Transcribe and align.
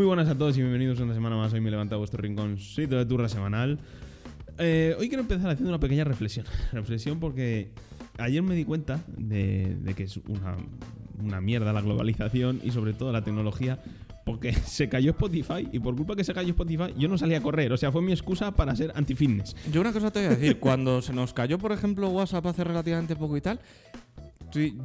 Muy 0.00 0.06
buenas 0.06 0.30
a 0.30 0.34
todos 0.34 0.56
y 0.56 0.62
bienvenidos 0.62 0.98
una 1.00 1.12
semana 1.12 1.36
más. 1.36 1.52
Hoy 1.52 1.60
me 1.60 1.70
levanta 1.70 1.94
vuestro 1.96 2.22
rinconcito 2.22 2.96
de 2.96 3.04
turra 3.04 3.28
semanal. 3.28 3.78
Eh, 4.56 4.96
hoy 4.98 5.08
quiero 5.08 5.20
empezar 5.20 5.50
haciendo 5.50 5.68
una 5.68 5.78
pequeña 5.78 6.04
reflexión. 6.04 6.46
Reflexión 6.72 7.20
porque 7.20 7.72
ayer 8.16 8.42
me 8.42 8.54
di 8.54 8.64
cuenta 8.64 9.04
de, 9.18 9.76
de 9.78 9.92
que 9.92 10.04
es 10.04 10.16
una, 10.16 10.56
una 11.22 11.42
mierda 11.42 11.74
la 11.74 11.82
globalización 11.82 12.62
y 12.64 12.70
sobre 12.70 12.94
todo 12.94 13.12
la 13.12 13.22
tecnología. 13.22 13.78
Porque 14.24 14.52
se 14.64 14.88
cayó 14.88 15.10
Spotify 15.10 15.68
y 15.70 15.80
por 15.80 15.94
culpa 15.94 16.16
que 16.16 16.24
se 16.24 16.32
cayó 16.32 16.48
Spotify 16.48 16.94
yo 16.96 17.06
no 17.06 17.18
salí 17.18 17.34
a 17.34 17.42
correr. 17.42 17.70
O 17.70 17.76
sea, 17.76 17.92
fue 17.92 18.00
mi 18.00 18.12
excusa 18.12 18.52
para 18.52 18.74
ser 18.74 18.92
anti-fitness. 18.94 19.54
Yo 19.70 19.82
una 19.82 19.92
cosa 19.92 20.10
te 20.10 20.20
voy 20.20 20.28
a 20.28 20.36
decir, 20.36 20.58
cuando 20.60 21.02
se 21.02 21.12
nos 21.12 21.34
cayó, 21.34 21.58
por 21.58 21.72
ejemplo, 21.72 22.08
WhatsApp 22.08 22.46
hace 22.46 22.64
relativamente 22.64 23.16
poco 23.16 23.36
y 23.36 23.42
tal, 23.42 23.60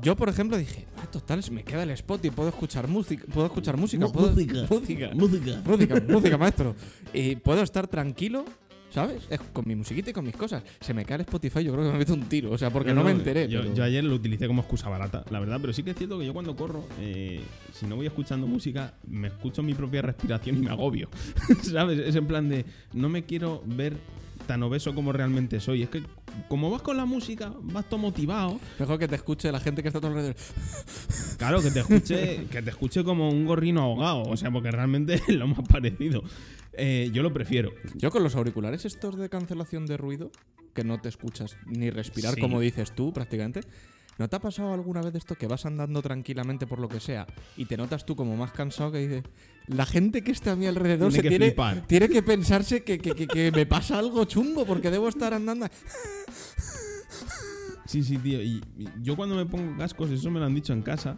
yo, 0.01 0.15
por 0.15 0.29
ejemplo, 0.29 0.57
dije, 0.57 0.85
ah, 1.01 1.07
total, 1.11 1.41
me 1.51 1.63
queda 1.63 1.83
el 1.83 1.91
spot 1.91 2.23
y 2.25 2.29
puedo 2.31 2.49
escuchar 2.49 2.87
música, 2.87 3.23
puedo 3.33 3.47
escuchar 3.47 3.77
música, 3.77 4.07
puedo- 4.07 4.31
música. 4.31 4.65
música, 4.69 5.11
Música. 5.13 5.61
música, 5.65 6.03
música, 6.09 6.37
maestro. 6.37 6.75
Y 7.13 7.35
puedo 7.37 7.61
estar 7.61 7.87
tranquilo, 7.87 8.45
¿sabes? 8.91 9.23
Es 9.29 9.39
con 9.53 9.67
mi 9.67 9.75
musiquita 9.75 10.09
y 10.09 10.13
con 10.13 10.25
mis 10.25 10.35
cosas. 10.35 10.63
Se 10.79 10.93
me 10.93 11.03
cae 11.05 11.15
el 11.15 11.21
Spotify, 11.21 11.63
yo 11.63 11.73
creo 11.73 11.85
que 11.85 11.91
me 11.91 11.97
meto 11.97 12.13
un 12.13 12.23
tiro, 12.23 12.51
o 12.51 12.57
sea, 12.57 12.69
porque 12.69 12.93
no, 12.93 13.03
me 13.03 13.11
enteré. 13.11 13.47
Yo, 13.47 13.61
pero- 13.61 13.73
yo 13.73 13.83
ayer 13.83 14.03
lo 14.03 14.15
utilicé 14.15 14.47
como 14.47 14.61
excusa 14.61 14.87
barata, 14.89 15.23
la 15.29 15.39
verdad, 15.39 15.57
pero 15.61 15.73
sí 15.73 15.83
que 15.83 15.91
es 15.91 15.97
cierto 15.97 16.17
que 16.19 16.25
yo 16.25 16.33
cuando 16.33 16.55
corro, 16.55 16.85
eh, 17.01 17.41
si 17.73 17.85
no 17.85 17.95
voy 17.95 18.05
escuchando 18.05 18.47
música, 18.47 18.93
me 19.07 19.27
escucho 19.27 19.63
mi 19.63 19.73
propia 19.73 20.01
respiración 20.01 20.57
y 20.57 20.61
me 20.61 20.69
agobio. 20.71 21.09
¿Sabes? 21.63 21.99
Es 21.99 22.15
en 22.15 22.27
plan 22.27 22.47
de, 22.49 22.65
no 22.93 23.09
me 23.09 23.23
quiero 23.23 23.61
ver 23.65 23.97
tan 24.45 24.63
obeso 24.63 24.93
como 24.95 25.11
realmente 25.11 25.59
soy. 25.59 25.83
Es 25.83 25.89
que 25.89 26.03
como 26.47 26.69
vas 26.69 26.81
con 26.81 26.97
la 26.97 27.05
música, 27.05 27.53
vas 27.61 27.87
todo 27.89 27.99
motivado. 27.99 28.59
Mejor 28.79 28.99
que 28.99 29.07
te 29.07 29.15
escuche 29.15 29.51
la 29.51 29.59
gente 29.59 29.81
que 29.81 29.89
está 29.89 29.99
tu 29.99 30.07
alrededor. 30.07 30.35
Claro, 31.37 31.61
que 31.61 31.71
te 31.71 31.79
escuche, 31.81 32.45
que 32.49 32.61
te 32.61 32.69
escuche 32.69 33.03
como 33.03 33.29
un 33.29 33.45
gorrino 33.45 33.81
ahogado. 33.81 34.23
O 34.23 34.37
sea, 34.37 34.51
porque 34.51 34.71
realmente 34.71 35.15
es 35.27 35.35
lo 35.35 35.47
más 35.47 35.67
parecido. 35.67 36.23
Eh, 36.73 37.09
yo 37.13 37.23
lo 37.23 37.33
prefiero. 37.33 37.71
Yo 37.95 38.11
con 38.11 38.23
los 38.23 38.35
auriculares 38.35 38.85
estos 38.85 39.17
de 39.17 39.29
cancelación 39.29 39.85
de 39.85 39.97
ruido, 39.97 40.31
que 40.73 40.83
no 40.83 40.99
te 40.99 41.09
escuchas 41.09 41.55
ni 41.65 41.89
respirar 41.89 42.35
Sí. 42.35 42.41
como 42.41 42.59
dices 42.59 42.93
tú 42.93 43.13
prácticamente, 43.13 43.61
¿no 44.17 44.27
te 44.29 44.35
ha 44.35 44.39
pasado 44.39 44.73
alguna 44.73 45.01
vez 45.01 45.15
esto 45.15 45.35
que 45.35 45.47
vas 45.47 45.65
andando 45.65 46.01
tranquilamente 46.01 46.65
por 46.67 46.79
lo 46.79 46.87
que 46.87 46.99
sea 46.99 47.27
y 47.57 47.65
te 47.65 47.75
notas 47.77 48.05
tú 48.05 48.15
como 48.15 48.35
más 48.37 48.51
cansado 48.51 48.91
que 48.91 48.99
dices, 48.99 49.23
la 49.67 49.85
gente 49.85 50.23
que 50.23 50.31
está 50.31 50.53
a 50.53 50.55
mi 50.55 50.67
alrededor 50.67 51.09
Tiene 51.11 51.15
se 51.17 51.21
que 51.23 51.29
tiene, 51.29 51.45
flipar. 51.47 51.87
tiene 51.87 52.09
que 52.09 52.23
pensarse 52.23 52.83
que, 52.83 52.97
que- 52.99 53.11
que- 53.13 53.27
que 53.27 53.51
me 53.51 53.65
pasa 53.65 53.99
algo 53.99 54.23
chungo 54.25 54.65
porque 54.65 54.89
debo 54.91 55.09
estar 55.09 55.33
andando... 55.33 55.67
Sí, 57.85 58.03
sí, 58.03 58.17
tío. 58.17 58.41
Y, 58.41 58.63
y 58.77 58.87
yo 59.03 59.15
cuando 59.15 59.35
me 59.35 59.45
pongo 59.45 59.77
cascos, 59.77 60.09
eso 60.09 60.31
me 60.31 60.39
lo 60.39 60.45
han 60.45 60.55
dicho 60.55 60.73
en 60.73 60.81
casa, 60.81 61.17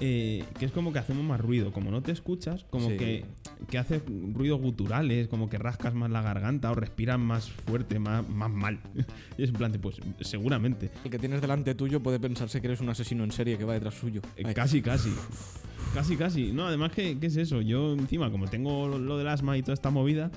eh, 0.00 0.44
que 0.58 0.66
es 0.66 0.72
como 0.72 0.92
que 0.92 0.98
hacemos 0.98 1.24
más 1.24 1.40
ruido. 1.40 1.72
Como 1.72 1.90
no 1.90 2.02
te 2.02 2.12
escuchas, 2.12 2.64
como 2.70 2.90
Sí. 2.90 2.96
que, 2.96 3.24
que 3.68 3.78
haces 3.78 4.02
ruidos 4.32 4.60
guturales, 4.60 5.28
como 5.28 5.48
que 5.48 5.58
rascas 5.58 5.94
más 5.94 6.10
la 6.10 6.22
garganta 6.22 6.70
o 6.70 6.74
respiras 6.74 7.18
más 7.18 7.50
fuerte, 7.50 7.98
más, 7.98 8.28
más 8.28 8.50
mal. 8.50 8.78
y 9.38 9.42
es 9.42 9.50
en 9.50 9.56
plan 9.56 9.72
de, 9.72 9.78
pues 9.78 10.00
seguramente. 10.20 10.90
El 11.04 11.10
que 11.10 11.18
tienes 11.18 11.40
delante 11.40 11.74
tuyo 11.74 12.02
puede 12.02 12.20
pensarse 12.20 12.60
que 12.60 12.68
eres 12.68 12.80
un 12.80 12.88
asesino 12.88 13.24
en 13.24 13.32
serie 13.32 13.58
que 13.58 13.64
va 13.64 13.74
detrás 13.74 13.94
suyo. 13.94 14.22
Eh. 14.36 14.52
Casi, 14.54 14.82
casi. 14.82 15.12
Casi, 15.94 16.16
casi. 16.16 16.52
No, 16.52 16.66
además, 16.66 16.92
¿qué 16.92 17.18
es 17.20 17.36
eso? 17.36 17.60
Yo 17.60 17.92
encima, 17.92 18.30
como 18.30 18.48
tengo 18.48 18.88
lo 18.88 19.18
del 19.18 19.28
asma 19.28 19.58
y 19.58 19.62
toda 19.62 19.74
esta 19.74 19.90
movida, 19.90 20.30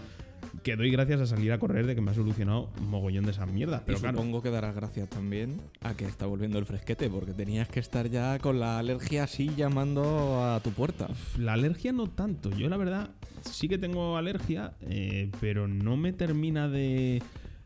que 0.64 0.75
doy 0.75 0.92
gracias 0.92 1.22
a 1.22 1.25
salir 1.25 1.52
a 1.52 1.59
correr 1.59 1.86
de 1.86 1.95
que 1.95 2.02
me 2.02 2.11
ha 2.11 2.14
solucionado 2.14 2.70
un 2.80 2.89
mogollón 2.89 3.25
de 3.25 3.31
esas 3.31 3.52
mierdas. 3.52 3.84
Pero 3.86 3.98
y 3.98 4.02
claro, 4.02 4.17
supongo 4.17 4.42
que 4.42 4.50
darás 4.50 4.75
gracias 4.75 5.09
también 5.09 5.62
a 5.81 5.95
que 5.95 6.06
está 6.06 6.25
volviendo 6.25 6.59
el 6.59 6.66
fresquete, 6.66 7.09
porque 7.09 7.34
tenías 7.34 7.67
que 7.70 7.80
estar 7.80 8.09
ya 8.09 8.39
con 8.39 8.59
la 8.59 8.80
alergia 8.80 9.23
así 9.23 9.52
llamando 9.56 10.44
a 10.44 10.59
tu 10.62 10.72
puerta. 10.72 11.07
La 11.38 11.53
alergia 11.53 11.91
no 11.91 12.07
tanto. 12.07 12.50
Yo 12.52 12.69
la 12.69 12.78
verdad 12.78 13.09
sí 13.41 13.68
que 13.68 13.78
tengo 13.78 14.18
alergia, 14.18 14.74
eh, 14.81 15.31
pero 15.40 15.68
no 15.68 15.97
me 15.97 16.13
termina 16.13 16.68
de, 16.68 17.22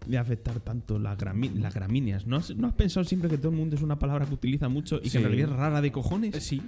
de 0.06 0.18
afectar 0.18 0.60
tanto 0.60 1.00
las, 1.00 1.18
gramíneas. 1.18 2.26
¿No 2.26 2.38
has, 2.38 2.56
¿No 2.56 2.68
has 2.68 2.74
pensado 2.74 3.04
siempre 3.04 3.30
que 3.30 3.38
todo 3.38 3.50
el 3.50 3.58
mundo 3.58 3.76
es 3.76 3.82
una 3.82 4.00
palabra 4.00 4.26
que 4.26 4.34
utiliza 4.34 4.70
mucho 4.70 5.00
y 5.04 5.10
que 5.10 5.18
en 5.18 5.24
realidad 5.24 5.52
es 5.52 5.56
rara 5.56 5.82
de 5.82 5.92
cojones? 5.92 6.44
Sí. 6.44 6.62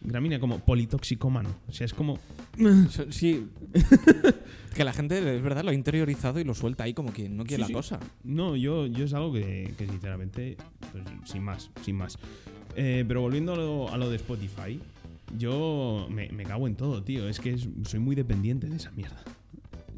Gramínea. 0.00 0.38
Como 0.40 0.58
politoxicómano. 0.60 1.50
O 1.68 1.72
sea, 1.72 1.84
es 1.84 1.94
como... 1.94 2.18
Sí. 3.10 3.46
que 4.74 4.84
la 4.84 4.92
gente, 4.92 5.18
es 5.36 5.42
verdad, 5.42 5.64
lo 5.64 5.70
ha 5.70 5.74
interiorizado 5.74 6.38
y 6.40 6.44
lo 6.44 6.54
suelta 6.54 6.84
ahí 6.84 6.94
como 6.94 7.12
quien 7.12 7.36
no 7.36 7.44
quiere 7.44 7.56
Sí, 7.56 7.60
la 7.62 7.66
sí. 7.68 7.72
cosa. 7.72 8.00
No, 8.24 8.56
yo, 8.56 8.86
yo 8.86 9.04
es 9.04 9.12
algo 9.14 9.32
que, 9.32 9.74
que 9.76 9.86
sinceramente, 9.86 10.56
pues, 10.92 11.04
sin 11.24 11.42
más, 11.42 11.70
sin 11.84 11.96
más. 11.96 12.18
Eh, 12.76 13.04
pero 13.08 13.20
volviendo 13.22 13.54
a 13.54 13.56
lo, 13.56 13.88
a 13.92 13.96
lo 13.98 14.08
de 14.10 14.16
Spotify, 14.16 14.80
yo 15.36 16.06
me, 16.10 16.28
me 16.30 16.44
cago 16.44 16.66
en 16.68 16.74
todo, 16.76 17.02
tío. 17.02 17.28
Es 17.28 17.40
que 17.40 17.54
es- 17.54 17.68
soy 17.84 18.00
muy 18.00 18.14
dependiente 18.14 18.68
de 18.68 18.76
esa 18.76 18.90
mierda. 18.92 19.22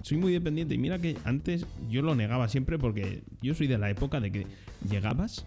Soy 0.02 0.16
muy 0.16 0.32
dependiente. 0.32 0.74
Y 0.74 0.78
mira 0.78 0.98
que 0.98 1.16
antes 1.24 1.66
yo 1.90 2.00
lo 2.02 2.14
negaba 2.14 2.48
siempre 2.48 2.78
porque 2.78 3.22
yo 3.42 3.54
soy 3.54 3.66
de 3.66 3.76
la 3.78 3.90
época 3.90 4.18
de 4.20 4.32
que 4.32 4.46
llegabas 4.88 5.44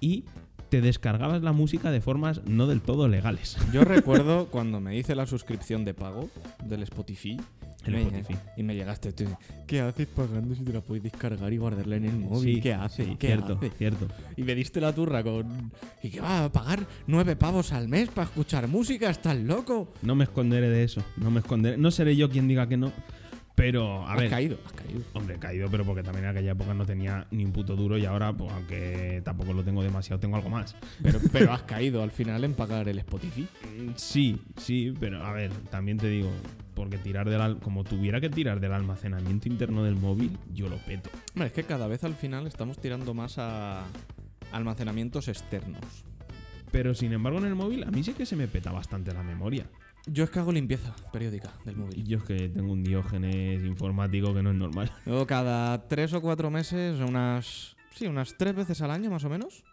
y 0.00 0.24
te 0.74 0.80
descargabas 0.80 1.42
la 1.42 1.52
música 1.52 1.90
de 1.92 2.00
formas 2.00 2.40
no 2.46 2.66
del 2.66 2.80
todo 2.80 3.06
legales. 3.06 3.56
Yo 3.72 3.82
recuerdo 3.84 4.46
cuando 4.46 4.80
me 4.80 4.96
hice 4.96 5.14
la 5.14 5.24
suscripción 5.26 5.84
de 5.84 5.94
pago 5.94 6.28
del 6.64 6.82
Spotify. 6.82 7.40
El 7.84 7.92
me- 7.92 8.02
Spotify. 8.02 8.34
Y 8.56 8.62
me 8.64 8.74
llegaste 8.74 9.12
tú. 9.12 9.24
¿Qué 9.68 9.80
haces 9.82 10.06
pagando 10.08 10.54
si 10.54 10.62
te 10.64 10.72
la 10.72 10.80
puedes 10.80 11.04
descargar 11.04 11.52
y 11.52 11.58
guardarla 11.58 11.96
en 11.96 12.06
el 12.06 12.16
móvil? 12.16 12.56
Sí, 12.56 12.60
¿Qué 12.60 12.72
haces? 12.74 13.06
sí, 13.06 13.16
¿Qué 13.18 13.26
cierto, 13.28 13.52
haces? 13.54 13.72
cierto. 13.78 14.08
Y 14.36 14.42
me 14.42 14.54
diste 14.56 14.80
la 14.80 14.92
turra 14.92 15.22
con. 15.22 15.70
¿Y 16.02 16.08
qué 16.10 16.20
va 16.20 16.44
a 16.46 16.52
pagar 16.52 16.86
nueve 17.06 17.36
pavos 17.36 17.72
al 17.72 17.86
mes 17.88 18.08
para 18.08 18.24
escuchar 18.26 18.66
música? 18.68 19.10
¿Estás 19.10 19.36
loco? 19.36 19.92
No 20.02 20.14
me 20.16 20.24
esconderé 20.24 20.68
de 20.70 20.82
eso. 20.82 21.02
No 21.18 21.30
me 21.30 21.40
esconderé. 21.40 21.76
No 21.76 21.90
seré 21.90 22.16
yo 22.16 22.28
quien 22.30 22.48
diga 22.48 22.66
que 22.68 22.76
no. 22.78 22.90
Pero, 23.54 24.04
a 24.04 24.14
has 24.14 24.20
ver. 24.20 24.30
caído, 24.30 24.58
has 24.66 24.72
caído. 24.72 25.00
Hombre, 25.12 25.36
he 25.36 25.38
caído, 25.38 25.68
pero 25.70 25.84
porque 25.84 26.02
también 26.02 26.24
en 26.24 26.30
aquella 26.32 26.52
época 26.52 26.74
no 26.74 26.84
tenía 26.84 27.26
ni 27.30 27.44
un 27.44 27.52
puto 27.52 27.76
duro 27.76 27.96
y 27.96 28.04
ahora, 28.04 28.32
pues 28.32 28.50
aunque 28.52 29.22
tampoco 29.24 29.52
lo 29.52 29.62
tengo 29.62 29.82
demasiado, 29.82 30.18
tengo 30.18 30.34
algo 30.36 30.50
más. 30.50 30.74
Pero, 31.02 31.20
pero 31.32 31.52
has 31.52 31.62
caído 31.62 32.02
al 32.02 32.10
final 32.10 32.42
en 32.42 32.54
pagar 32.54 32.88
el 32.88 32.98
Spotify. 32.98 33.46
Mm, 33.78 33.90
Sí, 33.94 34.40
sí, 34.56 34.92
pero 34.98 35.24
a 35.24 35.32
ver, 35.32 35.52
también 35.70 35.98
te 35.98 36.08
digo, 36.08 36.30
porque 36.74 36.98
tirar 36.98 37.28
del 37.30 37.58
como 37.58 37.84
tuviera 37.84 38.20
que 38.20 38.28
tirar 38.28 38.58
del 38.58 38.72
almacenamiento 38.72 39.48
interno 39.48 39.84
del 39.84 39.94
móvil, 39.94 40.36
yo 40.52 40.68
lo 40.68 40.76
peto. 40.78 41.10
Hombre, 41.34 41.46
es 41.46 41.52
que 41.52 41.62
cada 41.62 41.86
vez 41.86 42.02
al 42.02 42.14
final 42.16 42.48
estamos 42.48 42.78
tirando 42.80 43.14
más 43.14 43.36
a 43.38 43.84
almacenamientos 44.50 45.28
externos. 45.28 45.80
Pero 46.72 46.92
sin 46.94 47.12
embargo 47.12 47.38
en 47.38 47.44
el 47.46 47.54
móvil 47.54 47.84
a 47.84 47.90
mí 47.92 48.02
sí 48.02 48.14
que 48.14 48.26
se 48.26 48.34
me 48.34 48.48
peta 48.48 48.72
bastante 48.72 49.12
la 49.14 49.22
memoria. 49.22 49.66
Yo 50.06 50.24
es 50.24 50.30
que 50.30 50.38
hago 50.38 50.52
limpieza 50.52 50.94
periódica 51.12 51.50
del 51.64 51.76
Y 51.76 51.78
móvil. 51.78 52.04
yo 52.04 52.18
es 52.18 52.24
que 52.24 52.48
tengo 52.50 52.72
un 52.72 52.84
diógenes 52.84 53.64
informático 53.64 54.34
que 54.34 54.42
no 54.42 54.50
es 54.50 54.56
normal. 54.56 54.90
Luego 55.06 55.26
cada 55.26 55.88
tres 55.88 56.12
o 56.12 56.20
cuatro 56.20 56.50
meses, 56.50 57.00
unas. 57.00 57.74
Sí, 57.94 58.06
unas 58.06 58.36
tres 58.36 58.54
veces 58.54 58.82
al 58.82 58.90
año 58.90 59.10
más 59.10 59.24
o 59.24 59.28
menos. 59.30 59.64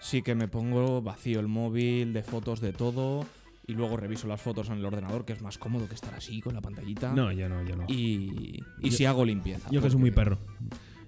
Sí 0.00 0.22
que 0.22 0.34
me 0.34 0.48
pongo 0.48 1.00
vacío 1.00 1.38
el 1.38 1.46
móvil, 1.48 2.12
de 2.12 2.22
fotos, 2.24 2.60
de 2.60 2.72
todo. 2.72 3.24
Y 3.64 3.74
luego 3.74 3.96
reviso 3.96 4.26
las 4.26 4.40
fotos 4.42 4.68
en 4.70 4.78
el 4.78 4.84
ordenador, 4.84 5.24
que 5.24 5.32
es 5.32 5.40
más 5.42 5.56
cómodo 5.58 5.88
que 5.88 5.94
estar 5.94 6.12
así 6.14 6.40
con 6.40 6.54
la 6.54 6.60
pantallita. 6.60 7.12
No, 7.12 7.30
yo 7.30 7.48
no, 7.48 7.62
yo 7.62 7.76
no. 7.76 7.84
Y, 7.88 8.60
y 8.80 8.90
Yo- 8.90 8.96
sí 8.96 9.04
hago 9.04 9.24
limpieza. 9.24 9.68
Yo 9.70 9.80
que 9.80 9.88
soy 9.88 10.00
muy 10.00 10.10
perro. 10.10 10.38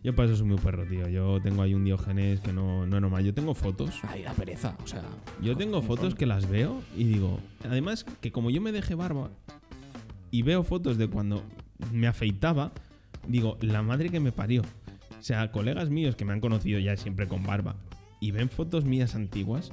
Yo 0.04 0.14
para 0.14 0.28
eso 0.28 0.36
soy 0.36 0.46
muy 0.46 0.58
perro, 0.58 0.84
tío. 0.84 1.08
Yo 1.08 1.40
tengo 1.40 1.62
ahí 1.62 1.72
un 1.72 1.82
diógenes 1.82 2.40
que 2.40 2.52
no, 2.52 2.86
no 2.86 2.96
es 2.96 3.00
normal. 3.00 3.24
Yo 3.24 3.32
tengo 3.32 3.54
fotos 3.54 4.00
Ay, 4.02 4.22
da 4.22 4.34
pereza, 4.34 4.76
o 4.84 4.86
sea. 4.86 5.02
Yo 5.40 5.56
tengo 5.56 5.80
fotos 5.80 6.14
que 6.14 6.26
las 6.26 6.46
veo 6.46 6.82
y 6.94 7.04
digo, 7.04 7.40
además 7.64 8.04
que 8.20 8.30
como 8.30 8.50
yo 8.50 8.60
me 8.60 8.70
dejé 8.70 8.94
barba 8.94 9.30
y 10.30 10.42
veo 10.42 10.62
fotos 10.62 10.98
de 10.98 11.08
cuando 11.08 11.42
me 11.90 12.06
afeitaba, 12.06 12.72
digo, 13.26 13.56
la 13.62 13.80
madre 13.80 14.10
que 14.10 14.20
me 14.20 14.30
parió. 14.30 14.60
O 14.60 15.22
sea, 15.22 15.50
colegas 15.50 15.88
míos 15.88 16.16
que 16.16 16.26
me 16.26 16.34
han 16.34 16.40
conocido 16.40 16.78
ya 16.78 16.94
siempre 16.98 17.26
con 17.26 17.42
barba 17.42 17.74
y 18.20 18.30
ven 18.30 18.50
fotos 18.50 18.84
mías 18.84 19.14
antiguas, 19.14 19.72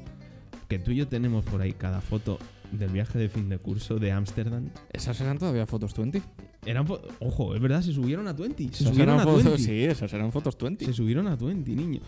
que 0.69 0.79
tú 0.79 0.91
y 0.91 0.95
yo 0.95 1.09
tenemos 1.09 1.43
por 1.43 1.61
ahí 1.61 1.73
cada 1.73 1.99
foto 1.99 2.39
del 2.71 2.89
viaje 2.89 3.19
de 3.19 3.29
fin 3.29 3.49
de 3.49 3.57
curso 3.57 3.97
de 3.97 4.11
Ámsterdam. 4.11 4.69
¿Esas 4.91 5.19
eran 5.21 5.37
todavía 5.37 5.65
fotos 5.65 5.95
20? 5.95 6.21
Eran 6.65 6.87
fo- 6.87 7.01
Ojo, 7.19 7.55
es 7.55 7.61
verdad, 7.61 7.81
se 7.81 7.91
subieron 7.93 8.27
a 8.27 8.33
20. 8.33 8.63
Se 8.63 8.69
Esas 8.83 8.87
subieron 8.89 9.19
a 9.19 9.23
fotos, 9.23 9.43
20. 9.43 9.63
sí, 9.63 9.83
esas 9.83 10.13
eran 10.13 10.31
fotos 10.31 10.57
20. 10.57 10.85
Se 10.85 10.93
subieron 10.93 11.27
a 11.27 11.35
20, 11.35 11.71
niño. 11.71 12.01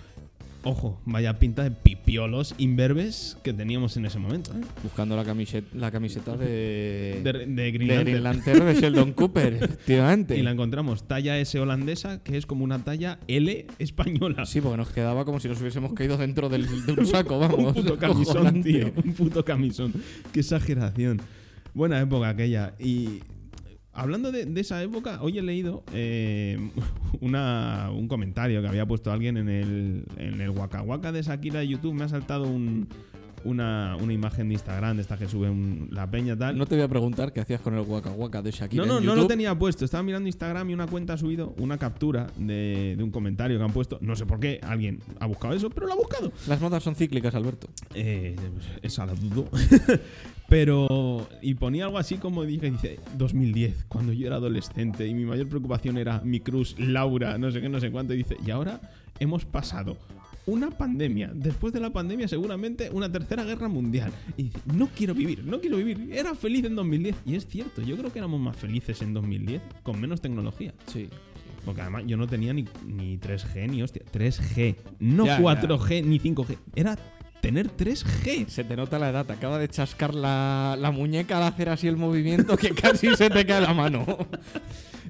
Ojo, 0.65 1.01
vaya 1.05 1.39
pinta 1.39 1.63
de 1.63 1.71
pipiolos 1.71 2.55
imberbes 2.57 3.37
que 3.43 3.51
teníamos 3.51 3.97
en 3.97 4.05
ese 4.05 4.17
momento, 4.17 4.51
¿eh? 4.53 4.61
Buscando 4.81 5.15
la 5.17 5.25
camiseta, 5.25 5.67
la 5.73 5.91
camiseta 5.91 6.37
de, 6.37 7.19
De, 7.21 7.45
de 7.47 7.71
Green 7.71 7.89
de. 7.89 8.03
Green 8.03 8.23
Lantern 8.23 8.65
de 8.65 8.75
Sheldon 8.75 9.11
Cooper, 9.13 9.55
efectivamente. 9.55 10.37
Y 10.37 10.41
la 10.41 10.51
encontramos 10.51 11.05
talla 11.05 11.37
S 11.37 11.59
holandesa, 11.59 12.23
que 12.23 12.37
es 12.37 12.45
como 12.45 12.63
una 12.63 12.79
talla 12.81 13.19
L 13.27 13.67
española. 13.77 14.45
Sí, 14.45 14.61
porque 14.61 14.77
nos 14.77 14.89
quedaba 14.89 15.25
como 15.25 15.41
si 15.41 15.49
nos 15.49 15.59
hubiésemos 15.59 15.93
caído 15.93 16.15
dentro 16.15 16.47
del, 16.47 16.85
de 16.85 16.93
un 16.97 17.05
saco, 17.07 17.39
vamos. 17.39 17.59
un 17.59 17.73
puto 17.73 17.97
camisón, 17.99 18.63
tío. 18.63 18.93
Un 19.03 19.13
puto 19.13 19.43
camisón. 19.43 19.93
Qué 20.31 20.39
exageración. 20.39 21.21
Buena 21.73 21.99
época 21.99 22.29
aquella. 22.29 22.73
Y 22.79 23.19
hablando 23.93 24.31
de, 24.31 24.59
esa 24.59 24.81
época, 24.81 25.19
hoy 25.21 25.37
he 25.37 25.41
leído 25.41 25.83
eh, 25.93 26.57
un 27.21 28.07
comentario 28.07 28.61
que 28.61 28.67
había 28.67 28.85
puesto 28.85 29.11
alguien 29.11 29.37
en 29.37 29.49
el, 29.49 30.05
en 30.17 30.41
el 30.41 30.49
Waka 30.49 30.81
Waka 30.81 31.11
de 31.11 31.21
Shakira 31.21 31.59
de 31.59 31.67
YouTube. 31.67 31.93
Me 31.93 32.03
ha 32.03 32.09
saltado 32.09 32.47
un, 32.47 32.87
una, 33.45 33.95
una 34.01 34.13
imagen 34.13 34.47
de 34.49 34.53
Instagram 34.55 34.95
de 34.97 35.01
esta 35.01 35.17
que 35.17 35.27
sube 35.27 35.49
un- 35.49 35.87
la 35.91 36.09
peña 36.09 36.37
tal. 36.37 36.57
No 36.57 36.65
te 36.65 36.75
voy 36.75 36.83
a 36.83 36.87
preguntar 36.87 37.33
qué 37.33 37.41
hacías 37.41 37.61
con 37.61 37.73
el 37.75 37.81
Waka 37.81 38.11
Waka 38.11 38.41
de 38.41 38.51
Shakira. 38.51 38.85
No, 38.85 38.93
no, 38.93 38.99
en 38.99 39.05
no 39.05 39.15
lo 39.15 39.27
tenía 39.27 39.53
puesto. 39.57 39.85
Estaba 39.85 40.03
mirando 40.03 40.27
Instagram 40.27 40.69
y 40.69 40.73
una 40.73 40.87
cuenta 40.87 41.13
ha 41.13 41.17
subido 41.17 41.53
una 41.57 41.77
captura 41.77 42.27
de, 42.37 42.95
de 42.97 43.03
un 43.03 43.11
comentario 43.11 43.57
que 43.57 43.63
han 43.63 43.73
puesto. 43.73 43.97
No 44.01 44.15
sé 44.15 44.25
por 44.25 44.39
qué 44.39 44.59
alguien 44.63 44.99
ha 45.19 45.25
buscado 45.25 45.53
eso, 45.53 45.69
pero 45.69 45.87
lo 45.87 45.93
ha 45.93 45.97
buscado. 45.97 46.31
Las 46.47 46.61
modas 46.61 46.83
son 46.83 46.95
cíclicas, 46.95 47.33
Alberto. 47.35 47.67
Eh, 47.93 48.35
esa 48.81 49.05
la 49.05 49.13
dudo. 49.13 49.49
pero. 50.49 51.27
Y 51.41 51.55
ponía 51.55 51.85
algo 51.85 51.97
así 51.97 52.17
como 52.17 52.43
dije: 52.43 52.69
dice 52.71 52.99
2010, 53.17 53.85
cuando 53.87 54.13
yo 54.13 54.27
era 54.27 54.37
adolescente 54.37 55.07
y 55.07 55.13
mi 55.13 55.25
mayor 55.25 55.47
preocupación 55.47 55.97
era 55.97 56.21
mi 56.23 56.39
cruz, 56.39 56.75
Laura, 56.79 57.37
no 57.37 57.51
sé 57.51 57.61
qué, 57.61 57.69
no 57.69 57.79
sé 57.79 57.91
cuánto. 57.91 58.13
Y 58.13 58.17
dice: 58.17 58.37
Y 58.45 58.51
ahora 58.51 58.79
hemos 59.19 59.45
pasado. 59.45 59.97
Una 60.45 60.69
pandemia, 60.71 61.31
después 61.33 61.71
de 61.71 61.79
la 61.79 61.91
pandemia 61.91 62.27
seguramente 62.27 62.89
una 62.91 63.09
tercera 63.09 63.43
guerra 63.43 63.69
mundial. 63.69 64.11
Y 64.35 64.43
dice, 64.43 64.59
no 64.73 64.89
quiero 64.93 65.13
vivir, 65.13 65.43
no 65.45 65.61
quiero 65.61 65.77
vivir. 65.77 66.09
Era 66.11 66.35
feliz 66.35 66.65
en 66.65 66.75
2010. 66.75 67.15
Y 67.25 67.35
es 67.35 67.47
cierto, 67.47 67.81
yo 67.81 67.95
creo 67.95 68.11
que 68.11 68.19
éramos 68.19 68.41
más 68.41 68.57
felices 68.57 69.01
en 69.01 69.13
2010 69.13 69.61
con 69.83 70.01
menos 70.01 70.19
tecnología. 70.19 70.73
Sí. 70.87 71.09
Porque 71.63 71.81
además 71.81 72.03
yo 72.05 72.17
no 72.17 72.27
tenía 72.27 72.53
ni, 72.53 72.65
ni 72.85 73.17
3G 73.17 73.69
ni 73.69 73.83
hostia. 73.83 74.01
3G. 74.11 74.75
No 74.99 75.25
Ya, 75.25 75.39
4G 75.39 76.03
ni 76.03 76.19
5G. 76.19 76.57
Era 76.75 76.97
tener 77.39 77.69
3G. 77.75 78.47
Se 78.47 78.65
te 78.65 78.75
nota 78.75 78.99
la 78.99 79.09
edad, 79.09 79.25
te 79.25 79.33
acaba 79.33 79.57
de 79.59 79.69
chascar 79.69 80.13
la, 80.13 80.77
la 80.77 80.91
muñeca 80.91 81.37
al 81.37 81.43
hacer 81.43 81.69
así 81.69 81.87
el 81.87 81.95
movimiento 81.95 82.57
que 82.57 82.71
casi 82.71 83.15
se 83.15 83.29
te 83.29 83.45
cae 83.45 83.61
la 83.61 83.73
mano. 83.73 84.05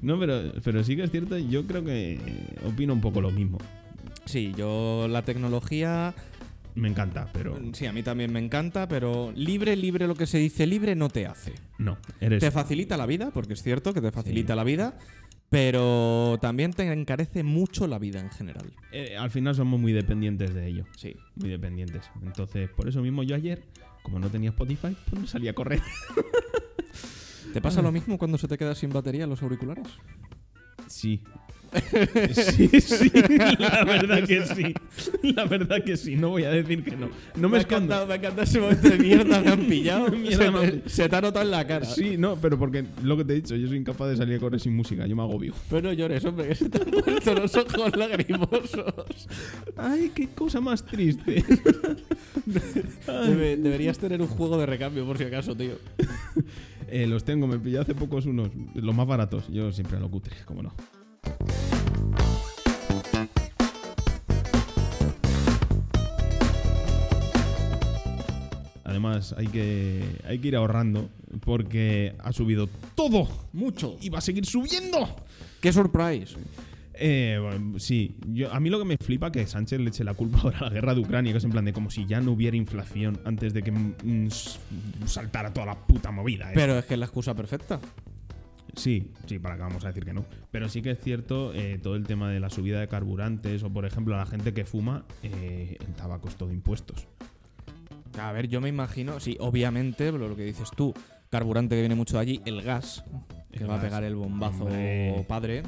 No, 0.02 0.18
pero, 0.18 0.52
pero 0.62 0.84
sí 0.84 0.96
que 0.96 1.04
es 1.04 1.10
cierto, 1.10 1.38
yo 1.38 1.66
creo 1.66 1.82
que 1.82 2.20
opino 2.66 2.92
un 2.92 3.00
poco 3.00 3.22
lo 3.22 3.30
mismo. 3.30 3.56
Sí, 4.26 4.52
yo 4.56 5.06
la 5.08 5.22
tecnología, 5.22 6.14
Me 6.74 6.88
encanta, 6.88 7.28
pero 7.32 7.58
sí, 7.72 7.86
a 7.86 7.92
mí 7.92 8.02
también 8.02 8.32
me 8.32 8.40
encanta, 8.40 8.88
pero 8.88 9.32
libre, 9.36 9.76
libre, 9.76 10.06
lo 10.08 10.14
que 10.14 10.26
se 10.26 10.38
dice 10.38 10.66
libre 10.66 10.94
no 10.96 11.08
te 11.08 11.26
hace. 11.26 11.52
no. 11.78 11.98
Eres 12.20 12.40
Te 12.40 12.50
facilita 12.50 12.96
la 12.96 13.06
vida, 13.06 13.30
porque 13.32 13.52
es 13.52 13.62
cierto 13.62 13.92
que 13.94 14.00
te 14.00 14.10
facilita 14.10 14.56
la 14.56 14.64
vida, 14.64 14.98
pero 15.50 16.38
también 16.40 16.72
te 16.72 16.90
encarece 16.90 17.44
mucho 17.44 17.86
la 17.86 17.98
vida 18.00 18.18
en 18.20 18.30
general. 18.30 18.72
eh, 18.92 19.16
al 19.16 19.30
final 19.30 19.54
somos 19.54 19.78
muy 19.78 19.92
dependientes 19.92 20.52
de 20.54 20.66
ello. 20.66 20.84
Sí. 20.96 21.14
Muy 21.36 21.48
dependientes. 21.50 22.10
Entonces, 22.22 22.68
por 22.70 22.88
eso 22.88 23.02
mismo 23.02 23.22
yo 23.22 23.36
ayer, 23.36 23.62
como 24.02 24.18
no 24.18 24.28
tenía 24.30 24.50
Spotify, 24.50 24.96
pues 25.08 25.20
no 25.20 25.26
salí 25.28 25.46
a 25.48 25.54
correr. 25.54 25.80
¿Te 27.52 27.60
pasa 27.60 27.82
lo 27.82 27.92
mismo 27.92 28.18
cuando 28.18 28.36
se 28.36 28.48
te 28.48 28.58
queda 28.58 28.74
sin 28.74 28.90
batería 28.90 29.26
los 29.28 29.42
auriculares? 29.42 29.86
Sí. 30.88 31.22
Sí, 32.34 32.68
sí, 32.80 33.10
la 33.58 33.84
verdad 33.84 34.24
que 34.26 34.46
sí. 34.46 34.74
La 35.22 35.44
verdad 35.44 35.82
que 35.84 35.96
sí, 35.96 36.16
no 36.16 36.30
voy 36.30 36.44
a 36.44 36.50
decir 36.50 36.84
que 36.84 36.96
no. 36.96 37.08
No 37.36 37.48
me, 37.48 37.56
ha 37.58 37.60
escondo. 37.60 37.84
encantado, 37.94 38.06
me 38.06 38.12
ha 38.12 38.16
encantado 38.16 38.42
ese 38.42 38.60
momento 38.60 38.88
de 38.90 38.98
mierda, 38.98 39.40
me 39.40 39.50
han 39.50 39.66
pillado. 39.66 40.10
Mierda, 40.14 40.44
se, 40.44 40.50
me 40.50 40.70
te, 40.72 40.88
se 40.88 41.08
te 41.08 41.16
ha 41.16 41.20
notado 41.20 41.44
en 41.44 41.50
la 41.50 41.66
cara. 41.66 41.84
Sí, 41.86 42.16
no, 42.16 42.36
pero 42.36 42.58
porque 42.58 42.84
lo 43.02 43.16
que 43.16 43.24
te 43.24 43.32
he 43.32 43.36
dicho, 43.36 43.56
yo 43.56 43.66
soy 43.68 43.78
incapaz 43.78 44.08
de 44.10 44.16
salir 44.16 44.36
a 44.36 44.38
correr 44.38 44.60
sin 44.60 44.76
música, 44.76 45.06
yo 45.06 45.16
me 45.16 45.22
agobio. 45.22 45.54
Pero 45.68 45.82
no 45.88 45.92
llores, 45.92 46.24
hombre, 46.24 46.48
que 46.48 46.54
se 46.54 46.68
te 46.68 46.80
han 46.82 46.90
puesto 46.90 47.34
los 47.34 47.54
ojos 47.56 47.96
lagrimosos. 47.96 49.28
Ay, 49.76 50.10
qué 50.14 50.28
cosa 50.28 50.60
más 50.60 50.84
triste. 50.84 51.44
Debe- 52.46 53.56
deberías 53.56 53.98
tener 53.98 54.20
un 54.20 54.28
juego 54.28 54.58
de 54.58 54.66
recambio, 54.66 55.04
por 55.06 55.18
si 55.18 55.24
acaso, 55.24 55.56
tío. 55.56 55.74
Eh, 56.88 57.06
los 57.06 57.24
tengo, 57.24 57.46
me 57.46 57.58
pillé 57.58 57.78
hace 57.78 57.94
pocos 57.94 58.26
unos, 58.26 58.50
los 58.74 58.94
más 58.94 59.06
baratos. 59.06 59.48
Yo 59.48 59.72
siempre 59.72 59.96
a 59.96 60.00
lo 60.00 60.10
cutre, 60.10 60.36
como 60.44 60.62
no. 60.62 60.74
Además, 68.84 69.34
hay 69.36 69.48
que, 69.48 70.04
hay 70.26 70.38
que 70.38 70.48
ir 70.48 70.56
ahorrando 70.56 71.08
porque 71.40 72.14
ha 72.20 72.32
subido 72.32 72.68
todo 72.94 73.28
Mucho. 73.52 73.96
y 74.00 74.08
va 74.08 74.18
a 74.18 74.20
seguir 74.20 74.46
subiendo. 74.46 75.08
¡Qué 75.60 75.72
surprise! 75.72 76.36
Eh, 76.96 77.38
bueno, 77.42 77.78
sí, 77.80 78.14
yo, 78.28 78.52
a 78.52 78.60
mí 78.60 78.70
lo 78.70 78.78
que 78.78 78.84
me 78.84 78.96
flipa 78.96 79.32
que 79.32 79.46
Sánchez 79.46 79.80
le 79.80 79.88
eche 79.88 80.04
la 80.04 80.14
culpa 80.14 80.38
ahora 80.42 80.58
a 80.58 80.64
la 80.64 80.70
guerra 80.70 80.94
de 80.94 81.00
Ucrania, 81.00 81.32
que 81.32 81.38
es 81.38 81.44
en 81.44 81.50
plan 81.50 81.64
de 81.64 81.72
como 81.72 81.90
si 81.90 82.06
ya 82.06 82.20
no 82.20 82.32
hubiera 82.32 82.56
inflación 82.56 83.18
antes 83.24 83.52
de 83.52 83.62
que 83.62 83.72
mm, 83.72 84.28
saltara 85.06 85.52
toda 85.52 85.66
la 85.66 85.74
puta 85.74 86.12
movida. 86.12 86.50
¿eh? 86.50 86.54
Pero 86.54 86.78
es 86.78 86.84
que 86.84 86.94
es 86.94 87.00
la 87.00 87.06
excusa 87.06 87.34
perfecta. 87.34 87.80
Sí, 88.76 89.10
sí, 89.26 89.38
para 89.38 89.56
que 89.56 89.62
vamos 89.62 89.84
a 89.84 89.88
decir 89.88 90.04
que 90.04 90.12
no. 90.12 90.24
Pero 90.50 90.68
sí 90.68 90.82
que 90.82 90.92
es 90.92 90.98
cierto 91.00 91.52
eh, 91.54 91.78
todo 91.82 91.96
el 91.96 92.06
tema 92.06 92.30
de 92.30 92.40
la 92.40 92.50
subida 92.50 92.80
de 92.80 92.88
carburantes 92.88 93.62
o, 93.62 93.70
por 93.70 93.84
ejemplo, 93.84 94.14
a 94.14 94.18
la 94.18 94.26
gente 94.26 94.52
que 94.52 94.64
fuma, 94.64 95.04
eh, 95.22 95.76
el 95.80 95.94
tabaco 95.94 96.28
es 96.28 96.36
todo 96.36 96.52
impuestos. 96.52 97.06
A 98.18 98.32
ver, 98.32 98.48
yo 98.48 98.60
me 98.60 98.68
imagino, 98.68 99.18
sí, 99.20 99.36
obviamente, 99.40 100.12
lo 100.12 100.36
que 100.36 100.44
dices 100.44 100.70
tú, 100.76 100.94
carburante 101.30 101.74
que 101.74 101.80
viene 101.80 101.94
mucho 101.96 102.16
de 102.16 102.22
allí, 102.22 102.40
el 102.44 102.62
gas, 102.62 103.04
que 103.50 103.64
El 103.64 103.70
va 103.70 103.78
a 103.78 103.80
pegar 103.80 104.04
el 104.04 104.14
bombazo 104.14 104.64
Hombre. 104.64 105.24
padre. 105.28 105.62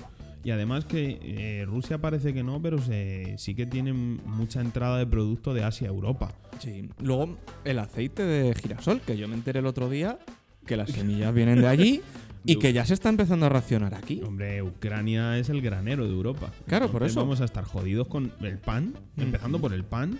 Y 0.45 0.53
además 0.53 0.85
que 0.85 1.19
eh, 1.23 1.65
Rusia 1.67 1.99
parece 1.99 2.33
que 2.33 2.45
no, 2.45 2.63
pero 2.63 2.79
se, 2.79 3.35
sí 3.37 3.57
que 3.57 3.67
tiene 3.67 3.93
mucha 3.93 4.61
entrada 4.61 4.97
de 4.97 5.05
producto 5.05 5.55
de 5.55 5.65
Asia 5.65 5.89
a 5.89 5.91
Europa. 5.91 6.33
Sí. 6.61 6.89
Luego, 7.01 7.37
el 7.65 7.81
aceite 7.81 8.23
de 8.23 8.55
girasol, 8.55 9.01
que 9.01 9.17
yo 9.17 9.27
me 9.27 9.35
enteré 9.35 9.59
el 9.59 9.67
otro 9.67 9.91
día 9.91 10.21
que 10.65 10.77
las 10.77 10.91
semillas 10.93 11.35
vienen 11.35 11.61
de 11.63 11.67
allí 11.67 12.01
y 12.47 12.57
que 12.57 12.73
ya 12.73 12.85
se 12.87 12.95
está 12.95 13.09
empezando 13.09 13.47
a 13.47 13.49
racionar 13.49 13.95
aquí. 13.95 14.21
Hombre, 14.25 14.63
Ucrania 14.63 15.39
es 15.39 15.49
el 15.49 15.61
granero 15.63 16.05
de 16.07 16.13
Europa. 16.13 16.53
Claro, 16.67 16.91
por 16.91 17.03
eso. 17.03 17.21
Vamos 17.21 17.41
a 17.41 17.45
estar 17.45 17.65
jodidos 17.65 18.09
con 18.09 18.33
el 18.41 18.59
pan, 18.59 18.95
Mm. 19.17 19.23
empezando 19.23 19.61
por 19.61 19.73
el 19.73 19.85
pan. 19.85 20.19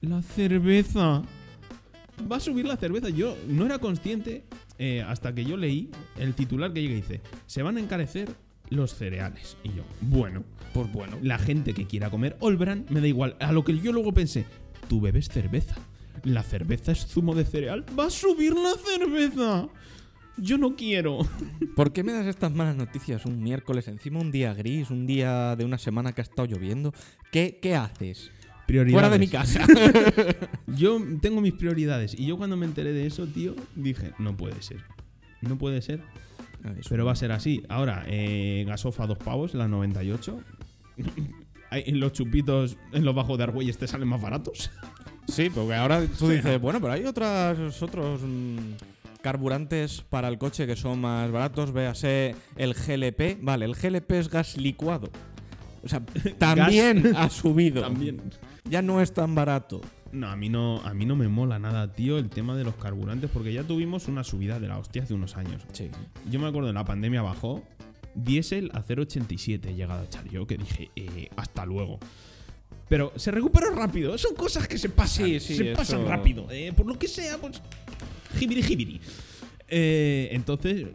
La 0.00 0.22
cerveza. 0.22 1.22
Va 2.30 2.36
a 2.36 2.40
subir 2.40 2.66
la 2.66 2.76
cerveza. 2.76 3.08
Yo 3.08 3.36
no 3.48 3.64
era 3.66 3.78
consciente 3.78 4.44
eh, 4.78 5.02
hasta 5.06 5.34
que 5.34 5.44
yo 5.44 5.56
leí 5.56 5.90
el 6.18 6.34
titular 6.34 6.72
que 6.72 6.82
llega 6.82 6.92
y 6.94 6.96
dice: 6.96 7.20
Se 7.46 7.62
van 7.62 7.76
a 7.76 7.80
encarecer 7.80 8.28
los 8.68 8.94
cereales. 8.94 9.56
Y 9.64 9.68
yo, 9.70 9.82
bueno, 10.00 10.44
Pues 10.74 10.92
bueno. 10.92 11.18
la 11.22 11.38
gente 11.38 11.74
que 11.74 11.86
quiera 11.86 12.10
comer 12.10 12.36
Olbran 12.40 12.86
me 12.90 13.00
da 13.00 13.06
igual. 13.08 13.36
A 13.40 13.52
lo 13.52 13.64
que 13.64 13.78
yo 13.78 13.92
luego 13.92 14.12
pensé: 14.12 14.44
Tú 14.88 15.00
bebes 15.00 15.28
cerveza. 15.28 15.76
La 16.24 16.42
cerveza 16.42 16.92
es 16.92 17.06
zumo 17.06 17.34
de 17.34 17.44
cereal. 17.44 17.84
Va 17.98 18.06
a 18.06 18.10
subir 18.10 18.54
la 18.54 18.72
cerveza. 18.74 19.68
Yo 20.36 20.58
no 20.58 20.74
quiero. 20.76 21.18
¿Por 21.76 21.92
qué 21.92 22.02
me 22.02 22.12
das 22.12 22.26
estas 22.26 22.52
malas 22.52 22.76
noticias 22.76 23.26
un 23.26 23.42
miércoles, 23.42 23.88
encima 23.88 24.20
un 24.20 24.30
día 24.30 24.54
gris, 24.54 24.90
un 24.90 25.06
día 25.06 25.54
de 25.56 25.64
una 25.64 25.78
semana 25.78 26.12
que 26.12 26.20
ha 26.20 26.24
estado 26.24 26.46
lloviendo? 26.46 26.92
¿Qué, 27.30 27.58
qué 27.60 27.74
haces? 27.76 28.30
Prioridades. 28.66 28.94
Fuera 28.94 29.10
de 29.10 29.18
mi 29.18 29.28
casa. 29.28 29.66
Yo 30.66 31.00
tengo 31.20 31.40
mis 31.40 31.54
prioridades. 31.54 32.14
Y 32.18 32.26
yo 32.26 32.38
cuando 32.38 32.56
me 32.56 32.66
enteré 32.66 32.92
de 32.92 33.04
eso, 33.06 33.26
tío, 33.26 33.56
dije, 33.74 34.12
no 34.20 34.36
puede 34.36 34.62
ser. 34.62 34.84
No 35.40 35.58
puede 35.58 35.82
ser. 35.82 36.02
Pero 36.88 37.04
va 37.04 37.12
a 37.12 37.16
ser 37.16 37.32
así. 37.32 37.64
Ahora, 37.68 38.04
eh, 38.06 38.64
gasofa 38.68 39.06
dos 39.08 39.18
pavos, 39.18 39.54
la 39.54 39.66
98. 39.66 40.38
Hay- 41.70 41.82
en 41.86 41.98
los 41.98 42.12
chupitos 42.12 42.76
en 42.92 43.04
los 43.04 43.14
bajos 43.14 43.38
de 43.38 43.44
Argüelles 43.44 43.76
te 43.76 43.88
salen 43.88 44.06
más 44.06 44.20
baratos. 44.20 44.70
Sí, 45.26 45.50
porque 45.50 45.74
ahora 45.74 46.04
tú 46.18 46.28
dices, 46.28 46.60
bueno, 46.60 46.80
pero 46.80 46.92
hay 46.92 47.04
otras, 47.06 47.82
otros 47.82 48.20
mm, 48.22 48.58
carburantes 49.22 50.02
para 50.08 50.28
el 50.28 50.38
coche 50.38 50.66
que 50.66 50.76
son 50.76 51.00
más 51.00 51.30
baratos. 51.30 51.72
Véase 51.72 52.34
el 52.56 52.74
GLP. 52.74 53.38
Vale, 53.42 53.64
el 53.64 53.74
GLP 53.74 54.12
es 54.12 54.28
gas 54.28 54.56
licuado. 54.56 55.10
O 55.82 55.88
sea, 55.88 56.00
también 56.38 57.14
ha 57.16 57.28
subido. 57.30 57.82
También. 57.82 58.20
Ya 58.64 58.82
no 58.82 59.00
es 59.00 59.12
tan 59.14 59.34
barato. 59.34 59.80
No, 60.12 60.28
a 60.28 60.34
mí 60.36 60.48
no, 60.48 60.80
a 60.80 60.92
mí 60.92 61.06
no 61.06 61.14
me 61.14 61.28
mola 61.28 61.58
nada, 61.60 61.92
tío, 61.92 62.18
el 62.18 62.30
tema 62.30 62.56
de 62.56 62.64
los 62.64 62.74
carburantes, 62.74 63.30
porque 63.32 63.52
ya 63.52 63.62
tuvimos 63.62 64.08
una 64.08 64.24
subida 64.24 64.58
de 64.58 64.66
la 64.66 64.76
hostia 64.78 65.04
hace 65.04 65.14
unos 65.14 65.36
años. 65.36 65.62
Sí. 65.72 65.88
Yo 66.28 66.40
me 66.40 66.48
acuerdo, 66.48 66.68
en 66.68 66.74
la 66.74 66.84
pandemia 66.84 67.22
bajó. 67.22 67.62
Diésel 68.16 68.70
a 68.74 68.82
0,87 68.82 69.66
he 69.68 69.74
llegado 69.74 70.00
a 70.00 70.04
echar 70.04 70.28
yo, 70.28 70.48
que 70.48 70.56
dije, 70.58 70.90
eh, 70.96 71.28
hasta 71.36 71.64
luego. 71.64 72.00
Pero 72.88 73.12
se 73.14 73.30
recuperó 73.30 73.70
rápido. 73.70 74.18
Son 74.18 74.34
cosas 74.34 74.66
que 74.66 74.78
se 74.78 74.88
pasan. 74.88 75.26
Sí, 75.26 75.38
sí, 75.38 75.54
se 75.54 75.68
eso- 75.70 75.76
pasan 75.78 76.04
rápido. 76.08 76.48
eh, 76.50 76.72
por 76.76 76.86
lo 76.86 76.98
que 76.98 77.06
sea, 77.06 77.38
pues. 77.38 77.62
Jibiri, 78.38 78.62
jibiri. 78.62 79.00
Eh, 79.68 80.28
entonces, 80.32 80.86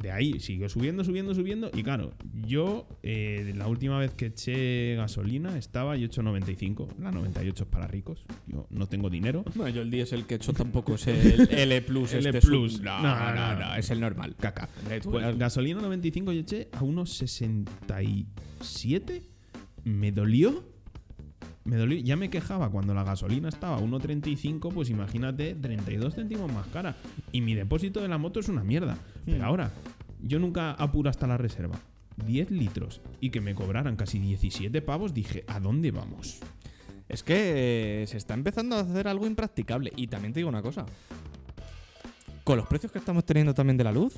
de 0.00 0.10
ahí 0.10 0.40
siguió 0.40 0.68
subiendo, 0.68 1.04
subiendo, 1.04 1.34
subiendo. 1.34 1.70
Y 1.74 1.82
claro, 1.82 2.12
yo 2.46 2.86
eh, 3.02 3.52
la 3.56 3.66
última 3.66 3.98
vez 3.98 4.12
que 4.12 4.26
eché 4.26 4.94
gasolina 4.96 5.56
estaba 5.56 5.96
y 5.96 6.04
8,95. 6.06 6.88
La 7.00 7.10
98 7.12 7.64
es 7.64 7.68
para 7.70 7.86
ricos. 7.86 8.24
Yo 8.46 8.66
no 8.70 8.86
tengo 8.88 9.08
dinero. 9.10 9.44
No, 9.54 9.66
yo 9.68 9.80
el 9.82 9.90
diésel 9.90 10.26
que 10.26 10.34
he 10.34 10.36
hecho 10.36 10.52
tampoco 10.52 10.94
es 10.96 11.06
el 11.06 11.16
L 11.50 11.82
Plus. 11.82 12.12
L 12.12 12.28
este 12.28 12.46
Plus. 12.46 12.74
sub- 12.74 12.82
No, 12.84 13.00
No, 13.02 13.54
no, 13.58 13.74
es 13.74 13.90
el 13.90 14.00
normal. 14.00 14.36
Caca. 14.38 14.68
Pues 14.86 15.06
eras- 15.24 15.38
gasolina 15.38 15.80
95 15.80 16.32
yo 16.32 16.40
eché 16.40 16.68
a 16.72 16.82
unos 16.84 17.10
67. 17.14 19.22
Me 19.84 20.12
dolió. 20.12 20.75
Me 21.66 21.76
dolió. 21.76 21.98
Ya 21.98 22.16
me 22.16 22.30
quejaba 22.30 22.70
cuando 22.70 22.94
la 22.94 23.02
gasolina 23.04 23.48
estaba 23.48 23.76
a 23.76 23.80
1,35. 23.80 24.72
Pues 24.72 24.88
imagínate, 24.88 25.54
32 25.54 26.14
céntimos 26.14 26.50
más 26.52 26.66
cara. 26.68 26.96
Y 27.32 27.40
mi 27.40 27.54
depósito 27.54 28.00
de 28.00 28.08
la 28.08 28.18
moto 28.18 28.40
es 28.40 28.48
una 28.48 28.62
mierda. 28.64 28.96
Pero 29.24 29.38
Hmm. 29.38 29.44
ahora, 29.44 29.70
yo 30.22 30.38
nunca 30.38 30.70
apuro 30.72 31.10
hasta 31.10 31.26
la 31.26 31.36
reserva. 31.36 31.78
10 32.24 32.50
litros 32.50 33.02
y 33.20 33.28
que 33.30 33.42
me 33.42 33.54
cobraran 33.54 33.94
casi 33.96 34.18
17 34.18 34.80
pavos, 34.80 35.12
dije, 35.12 35.44
¿a 35.48 35.60
dónde 35.60 35.90
vamos? 35.90 36.38
Es 37.10 37.22
que 37.22 38.02
eh, 38.02 38.06
se 38.06 38.16
está 38.16 38.32
empezando 38.34 38.74
a 38.76 38.80
hacer 38.80 39.06
algo 39.06 39.26
impracticable. 39.26 39.92
Y 39.96 40.06
también 40.06 40.32
te 40.32 40.40
digo 40.40 40.48
una 40.48 40.62
cosa. 40.62 40.86
Con 42.44 42.56
los 42.58 42.66
precios 42.66 42.92
que 42.92 42.98
estamos 42.98 43.24
teniendo 43.24 43.52
también 43.54 43.76
de 43.76 43.84
la 43.84 43.90
luz, 43.92 44.14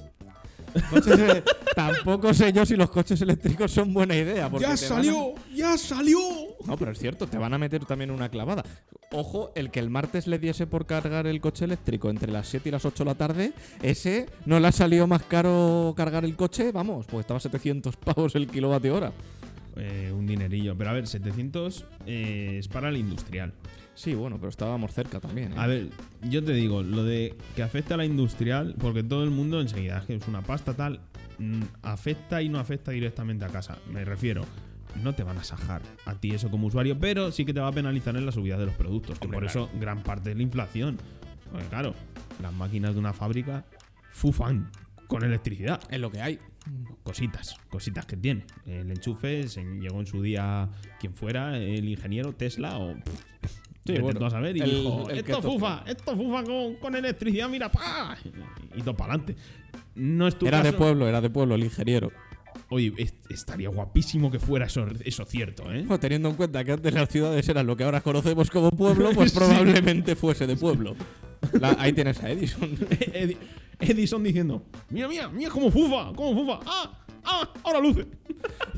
coches 0.90 1.42
tampoco 1.74 2.32
sé 2.34 2.52
yo 2.52 2.66
si 2.66 2.76
los 2.76 2.90
coches 2.90 3.20
eléctricos 3.22 3.70
son 3.72 3.92
buena 3.94 4.14
idea. 4.14 4.50
porque 4.50 4.66
¡Ya 4.66 4.72
a- 4.74 4.76
salió! 4.76 5.32
¡Ya 5.54 5.78
salió! 5.78 6.18
No, 6.68 6.76
pero 6.76 6.92
es 6.92 6.98
cierto, 6.98 7.26
te 7.26 7.38
van 7.38 7.54
a 7.54 7.58
meter 7.58 7.84
también 7.86 8.10
una 8.10 8.28
clavada. 8.28 8.62
Ojo, 9.10 9.52
el 9.54 9.70
que 9.70 9.80
el 9.80 9.88
martes 9.88 10.26
le 10.26 10.38
diese 10.38 10.66
por 10.66 10.84
cargar 10.84 11.26
el 11.26 11.40
coche 11.40 11.64
eléctrico 11.64 12.10
entre 12.10 12.30
las 12.30 12.46
7 12.48 12.68
y 12.68 12.72
las 12.72 12.84
8 12.84 13.04
de 13.04 13.10
la 13.10 13.14
tarde, 13.14 13.52
ese 13.82 14.26
no 14.44 14.60
le 14.60 14.68
ha 14.68 14.72
salido 14.72 15.06
más 15.06 15.22
caro 15.22 15.94
cargar 15.96 16.26
el 16.26 16.36
coche, 16.36 16.70
vamos, 16.70 17.06
pues 17.06 17.22
estaba 17.22 17.38
a 17.38 17.40
700 17.48 17.96
pavos 17.96 18.34
el 18.34 18.46
kilovatio 18.48 18.94
hora. 18.94 19.12
Eh, 19.76 20.12
un 20.12 20.26
dinerillo. 20.26 20.76
Pero 20.76 20.90
a 20.90 20.92
ver, 20.92 21.06
700 21.06 21.84
eh, 22.06 22.56
es 22.58 22.68
para 22.68 22.88
el 22.88 22.96
industrial. 22.96 23.52
Sí, 23.94 24.14
bueno, 24.14 24.36
pero 24.36 24.48
estábamos 24.48 24.92
cerca 24.92 25.20
también. 25.20 25.52
¿eh? 25.52 25.56
A 25.56 25.66
ver, 25.66 25.88
yo 26.22 26.44
te 26.44 26.52
digo, 26.52 26.82
lo 26.82 27.04
de 27.04 27.34
que 27.56 27.62
afecta 27.62 27.94
a 27.94 27.96
la 27.96 28.04
industrial, 28.04 28.74
porque 28.78 29.02
todo 29.02 29.24
el 29.24 29.30
mundo 29.30 29.60
enseguida 29.60 29.98
es 29.98 30.04
que 30.04 30.14
es 30.14 30.28
una 30.28 30.42
pasta 30.42 30.74
tal, 30.74 31.00
mm, 31.38 31.62
afecta 31.82 32.42
y 32.42 32.48
no 32.48 32.58
afecta 32.58 32.90
directamente 32.90 33.44
a 33.44 33.48
casa. 33.48 33.78
Me 33.90 34.04
refiero, 34.04 34.44
no 35.02 35.14
te 35.14 35.22
van 35.22 35.38
a 35.38 35.44
sajar 35.44 35.82
a 36.06 36.14
ti 36.14 36.32
eso 36.32 36.50
como 36.50 36.66
usuario, 36.66 36.98
pero 36.98 37.30
sí 37.32 37.44
que 37.44 37.54
te 37.54 37.60
va 37.60 37.68
a 37.68 37.72
penalizar 37.72 38.16
en 38.16 38.26
la 38.26 38.32
subida 38.32 38.56
de 38.58 38.66
los 38.66 38.74
productos, 38.74 39.18
que 39.18 39.26
Hombre, 39.26 39.36
por 39.40 39.44
eso 39.46 39.70
gran 39.80 40.02
parte 40.02 40.30
es 40.30 40.36
la 40.36 40.42
inflación. 40.42 40.98
Porque 41.50 41.66
claro, 41.68 41.94
las 42.42 42.52
máquinas 42.52 42.94
de 42.94 43.00
una 43.00 43.12
fábrica 43.12 43.64
fufan 44.10 44.70
con 45.06 45.22
electricidad. 45.24 45.80
Es 45.90 46.00
lo 46.00 46.10
que 46.10 46.20
hay. 46.20 46.38
Cositas, 47.02 47.56
cositas 47.70 48.04
que 48.04 48.16
tiene. 48.16 48.44
El 48.66 48.90
enchufe 48.90 49.48
se 49.48 49.62
llegó 49.64 50.00
en 50.00 50.06
su 50.06 50.20
día 50.20 50.68
quien 51.00 51.14
fuera, 51.14 51.56
el 51.56 51.88
ingeniero 51.88 52.34
Tesla 52.34 52.78
o... 52.78 52.94
Sí, 53.86 53.98
bueno, 54.00 54.26
a 54.26 54.30
saber 54.30 54.54
y 54.54 54.60
el- 54.60 54.70
dijo, 54.70 55.08
el 55.08 55.18
esto 55.18 55.32
toque". 55.40 55.46
fufa, 55.48 55.82
esto 55.86 56.14
fufa 56.14 56.44
con, 56.44 56.74
con 56.74 56.94
electricidad, 56.94 57.48
mira, 57.48 57.72
pa 57.72 58.18
Y 58.76 58.82
todo 58.82 58.94
para 58.94 59.14
adelante. 59.14 59.36
No 59.94 60.28
es 60.28 60.38
tu 60.38 60.46
Era 60.46 60.62
de 60.62 60.74
pueblo, 60.74 61.08
era 61.08 61.22
de 61.22 61.30
pueblo 61.30 61.54
el 61.54 61.64
ingeniero. 61.64 62.12
Oye, 62.70 62.92
es- 62.98 63.14
estaría 63.30 63.68
guapísimo 63.70 64.30
que 64.30 64.38
fuera 64.38 64.66
eso, 64.66 64.86
eso 65.04 65.24
cierto, 65.24 65.62
¿eh? 65.72 65.80
Bueno, 65.80 65.98
teniendo 66.00 66.28
en 66.28 66.34
cuenta 66.36 66.62
que 66.64 66.72
antes 66.72 66.92
las 66.92 67.08
ciudades 67.08 67.48
eran 67.48 67.66
lo 67.66 67.76
que 67.76 67.84
ahora 67.84 68.00
conocemos 68.02 68.50
como 68.50 68.70
pueblo, 68.70 69.10
pues 69.14 69.32
probablemente 69.32 70.16
fuese 70.16 70.46
de 70.46 70.56
pueblo. 70.56 70.94
La- 71.60 71.76
ahí 71.78 71.92
tienes 71.92 72.22
a 72.22 72.30
Edison. 72.30 72.70
Edi- 73.14 73.36
Edison 73.80 74.22
diciendo, 74.22 74.62
mira, 74.90 75.08
mira, 75.08 75.28
mira 75.28 75.50
cómo 75.50 75.70
fufa, 75.70 76.12
cómo 76.14 76.34
fufa. 76.40 76.60
Ah, 76.66 76.98
ah, 77.24 77.48
ahora 77.64 77.80
luce. 77.80 78.06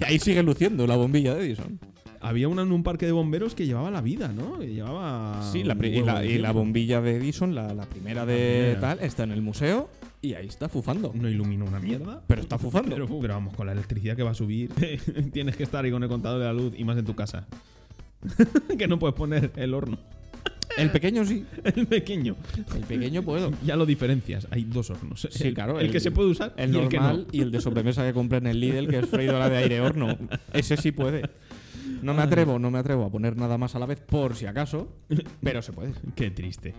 Y 0.00 0.04
ahí 0.04 0.18
sigue 0.18 0.42
luciendo 0.42 0.86
la 0.86 0.96
bombilla 0.96 1.34
de 1.34 1.46
Edison. 1.46 1.80
Había 2.22 2.48
una 2.48 2.62
en 2.62 2.70
un 2.72 2.82
parque 2.82 3.06
de 3.06 3.12
bomberos 3.12 3.54
que 3.54 3.64
llevaba 3.66 3.90
la 3.90 4.02
vida, 4.02 4.28
¿no? 4.28 4.58
Que 4.58 4.66
llevaba... 4.74 5.40
Sí, 5.50 5.64
la 5.64 5.74
y, 5.84 6.02
la, 6.02 6.22
y 6.24 6.38
la 6.38 6.52
bombilla 6.52 7.00
de 7.00 7.16
Edison, 7.16 7.54
la, 7.54 7.72
la 7.72 7.86
primera 7.86 8.26
de 8.26 8.74
primera. 8.74 8.80
tal, 8.80 8.98
está 9.00 9.24
en 9.24 9.32
el 9.32 9.40
museo 9.40 9.88
y 10.22 10.34
ahí 10.34 10.46
está 10.46 10.68
fufando. 10.68 11.12
No 11.14 11.28
ilumina 11.28 11.64
una 11.64 11.80
mierda. 11.80 12.22
Pero 12.26 12.42
está 12.42 12.58
fufando. 12.58 12.90
Pero, 12.94 13.06
pero 13.20 13.34
vamos, 13.34 13.54
con 13.54 13.66
la 13.66 13.72
electricidad 13.72 14.16
que 14.16 14.22
va 14.22 14.30
a 14.30 14.34
subir, 14.34 14.70
tienes 15.32 15.56
que 15.56 15.62
estar 15.62 15.84
ahí 15.84 15.90
con 15.90 16.02
el 16.02 16.08
contador 16.08 16.38
de 16.40 16.44
la 16.46 16.52
luz 16.52 16.74
y 16.76 16.84
más 16.84 16.98
en 16.98 17.04
tu 17.04 17.14
casa. 17.14 17.46
que 18.78 18.86
no 18.86 18.98
puedes 18.98 19.14
poner 19.16 19.52
el 19.56 19.72
horno. 19.74 19.98
El 20.76 20.90
pequeño 20.90 21.24
sí. 21.24 21.44
El 21.74 21.86
pequeño. 21.86 22.36
El 22.74 22.82
pequeño 22.84 23.22
puedo. 23.22 23.50
Ya 23.64 23.76
lo 23.76 23.84
diferencias. 23.86 24.46
Hay 24.50 24.64
dos 24.64 24.90
hornos. 24.90 25.26
Sí, 25.30 25.48
el, 25.48 25.54
claro, 25.54 25.80
El, 25.80 25.86
el- 25.86 25.92
que 25.92 26.00
se 26.00 26.10
puede 26.10 26.30
usar 26.30 26.54
El 26.56 26.74
y 26.74 26.78
el 26.78 26.88
que 26.88 26.96
normal 26.98 27.26
no. 27.26 27.26
y 27.32 27.40
el 27.40 27.50
de 27.50 27.60
sobremesa 27.60 28.06
que 28.06 28.12
compré 28.14 28.38
en 28.38 28.46
el 28.46 28.60
Lidl, 28.60 28.86
que 28.88 28.98
es 29.00 29.06
freidora 29.06 29.48
de 29.48 29.56
aire 29.56 29.80
horno. 29.80 30.16
Ese 30.52 30.76
sí 30.76 30.92
puede. 30.92 31.28
No 32.02 32.14
me 32.14 32.22
atrevo, 32.22 32.58
no 32.58 32.70
me 32.70 32.78
atrevo 32.78 33.04
a 33.04 33.10
poner 33.10 33.36
nada 33.36 33.58
más 33.58 33.74
a 33.74 33.78
la 33.78 33.86
vez 33.86 34.00
por 34.00 34.34
si 34.36 34.46
acaso, 34.46 34.88
pero 35.42 35.60
se 35.60 35.72
puede. 35.72 35.92
Qué 36.14 36.30
triste. 36.30 36.72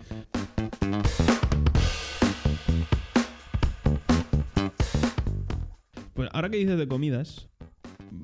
Ahora 6.34 6.50
que 6.50 6.58
dices 6.58 6.78
de 6.78 6.88
comidas, 6.88 7.48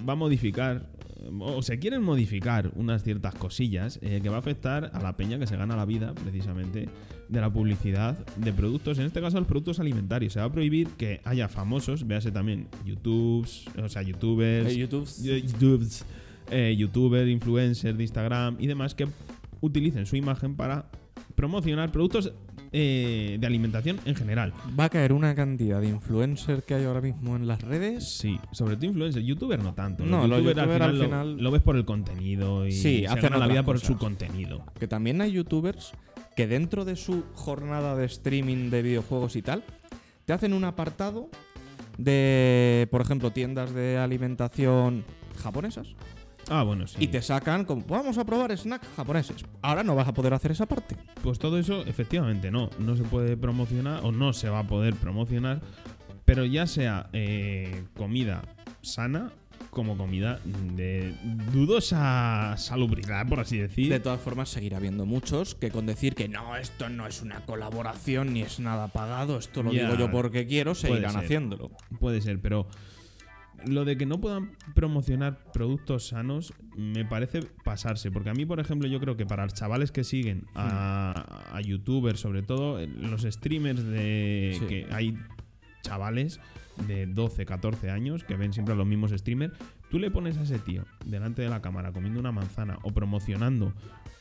va 0.07 0.13
a 0.13 0.15
modificar, 0.15 0.89
eh, 1.19 1.29
o 1.39 1.61
se 1.61 1.79
quieren 1.79 2.01
modificar 2.03 2.71
unas 2.75 3.03
ciertas 3.03 3.35
cosillas 3.35 3.99
eh, 4.01 4.19
que 4.21 4.29
va 4.29 4.35
a 4.37 4.39
afectar 4.39 4.91
a 4.93 5.01
la 5.01 5.15
peña 5.17 5.39
que 5.39 5.47
se 5.47 5.55
gana 5.57 5.75
la 5.75 5.85
vida, 5.85 6.13
precisamente, 6.13 6.89
de 7.29 7.41
la 7.41 7.51
publicidad 7.51 8.17
de 8.37 8.53
productos, 8.53 8.99
en 8.99 9.05
este 9.05 9.19
caso 9.19 9.37
los 9.37 9.47
productos 9.47 9.79
alimentarios. 9.79 10.33
Se 10.33 10.39
va 10.39 10.45
a 10.45 10.51
prohibir 10.51 10.87
que 10.91 11.19
haya 11.25 11.49
famosos, 11.49 12.07
véase 12.07 12.31
también 12.31 12.67
YouTube, 12.85 13.47
o 13.83 13.89
sea, 13.89 14.01
youtubers, 14.01 14.73
Eh, 14.73 14.77
YouTube. 14.77 15.07
YouTubes, 15.43 16.05
eh, 16.51 16.75
youtuber, 16.77 17.27
influencer 17.27 17.97
de 17.97 18.03
Instagram 18.03 18.55
y 18.59 18.67
demás 18.67 18.95
que 18.95 19.07
utilicen 19.59 20.05
su 20.05 20.15
imagen 20.15 20.55
para 20.55 20.89
promocionar 21.35 21.91
productos 21.91 22.31
eh, 22.71 23.37
de 23.39 23.47
alimentación 23.47 23.99
en 24.05 24.15
general. 24.15 24.53
Va 24.79 24.85
a 24.85 24.89
caer 24.89 25.13
una 25.13 25.33
cantidad 25.35 25.79
de 25.81 25.87
influencers 25.89 26.63
que 26.63 26.73
hay 26.75 26.85
ahora 26.85 27.01
mismo 27.01 27.35
en 27.35 27.47
las 27.47 27.61
redes. 27.61 28.17
Sí, 28.17 28.39
sobre 28.51 28.75
todo 28.75 28.85
influencer, 28.87 29.23
youtuber 29.23 29.61
no 29.63 29.73
tanto. 29.73 30.05
No, 30.05 30.27
los 30.27 30.39
youtuber 30.43 30.55
youtuber 30.57 30.81
al 30.83 30.97
lo- 30.99 31.03
final- 31.05 31.37
lo, 31.37 31.51
ves 31.51 31.61
por 31.61 31.75
el 31.75 31.85
contenido 31.85 32.65
y 32.67 32.71
Sí, 32.71 32.99
se 32.99 33.07
hacen 33.07 33.39
la 33.39 33.47
vida 33.47 33.63
por 33.63 33.75
cosas. 33.75 33.87
su 33.87 33.97
contenido. 33.97 34.63
Que 34.79 34.87
también 34.87 35.21
hay 35.21 35.31
youtubers 35.31 35.93
que 36.35 36.47
dentro 36.47 36.85
de 36.85 36.95
su 36.95 37.23
jornada 37.33 37.95
de 37.95 38.05
streaming 38.05 38.69
de 38.69 38.81
videojuegos 38.81 39.35
y 39.35 39.41
tal, 39.41 39.63
te 40.25 40.33
hacen 40.33 40.53
un 40.53 40.63
apartado 40.65 41.29
de, 41.97 42.87
por 42.91 43.01
ejemplo, 43.01 43.31
tiendas 43.31 43.73
de 43.73 43.97
alimentación 43.97 45.03
japonesas 45.41 45.87
Ah, 46.49 46.63
bueno, 46.63 46.87
sí. 46.87 46.97
y 46.99 47.07
te 47.07 47.21
sacan 47.21 47.65
como, 47.65 47.83
vamos 47.85 48.17
a 48.17 48.25
probar 48.25 48.57
snacks 48.57 48.87
japoneses. 48.95 49.45
Ahora 49.61 49.83
no 49.83 49.95
vas 49.95 50.07
a 50.07 50.13
poder 50.13 50.33
hacer 50.33 50.51
esa 50.51 50.65
parte. 50.65 50.95
Pues 51.21 51.39
todo 51.39 51.57
eso, 51.57 51.85
efectivamente, 51.85 52.51
no. 52.51 52.69
No 52.79 52.95
se 52.95 53.03
puede 53.03 53.35
promocionar 53.37 54.03
o 54.03 54.11
no 54.11 54.33
se 54.33 54.49
va 54.49 54.59
a 54.59 54.67
poder 54.67 54.95
promocionar. 54.95 55.61
Pero 56.25 56.45
ya 56.45 56.67
sea 56.67 57.09
eh, 57.13 57.83
comida 57.95 58.41
sana 58.81 59.31
como 59.69 59.95
comida 59.95 60.39
de 60.75 61.13
dudosa 61.53 62.55
salubridad, 62.57 63.27
por 63.27 63.39
así 63.39 63.57
decir. 63.57 63.89
De 63.89 63.99
todas 63.99 64.19
formas, 64.19 64.49
seguirá 64.49 64.77
habiendo 64.77 65.05
muchos 65.05 65.55
que 65.55 65.69
con 65.69 65.85
decir 65.85 66.15
que 66.15 66.27
no, 66.27 66.55
esto 66.57 66.89
no 66.89 67.05
es 67.05 67.21
una 67.21 67.45
colaboración 67.45 68.33
ni 68.33 68.41
es 68.41 68.59
nada 68.59 68.87
pagado, 68.87 69.37
esto 69.37 69.63
lo 69.63 69.71
Ya, 69.71 69.83
digo 69.83 69.97
yo 69.97 70.11
porque 70.11 70.47
quiero, 70.47 70.73
seguirán 70.73 71.15
haciéndolo. 71.15 71.71
Puede 71.99 72.21
ser, 72.21 72.41
pero 72.41 72.67
lo 73.65 73.85
de 73.85 73.97
que 73.97 74.05
no 74.05 74.19
puedan 74.21 74.51
promocionar 74.75 75.39
productos 75.51 76.07
sanos 76.07 76.53
me 76.75 77.03
parece 77.05 77.41
pasarse. 77.63 78.11
Porque 78.11 78.29
a 78.29 78.33
mí, 78.33 78.45
por 78.45 78.59
ejemplo, 78.59 78.87
yo 78.87 78.99
creo 78.99 79.17
que 79.17 79.25
para 79.25 79.43
los 79.45 79.53
chavales 79.53 79.91
que 79.91 80.03
siguen 80.03 80.45
a, 80.55 81.49
a 81.53 81.61
youtubers, 81.61 82.19
sobre 82.19 82.43
todo 82.43 82.79
eh, 82.79 82.87
los 82.87 83.23
streamers 83.23 83.83
de 83.83 84.55
Sí. 84.59 84.65
que 84.67 84.87
hay 84.91 85.17
chavales 85.81 86.39
de 86.87 87.07
12, 87.07 87.45
14 87.45 87.89
años 87.89 88.23
que 88.23 88.35
ven 88.35 88.53
siempre 88.53 88.73
a 88.73 88.77
los 88.77 88.85
mismos 88.85 89.11
streamers, 89.11 89.53
tú 89.89 89.99
le 89.99 90.11
pones 90.11 90.37
a 90.37 90.43
ese 90.43 90.59
tío 90.59 90.85
delante 91.05 91.41
de 91.41 91.49
la 91.49 91.61
cámara 91.61 91.91
comiendo 91.91 92.19
una 92.19 92.31
manzana 92.31 92.77
o 92.83 92.91
promocionando 92.91 93.73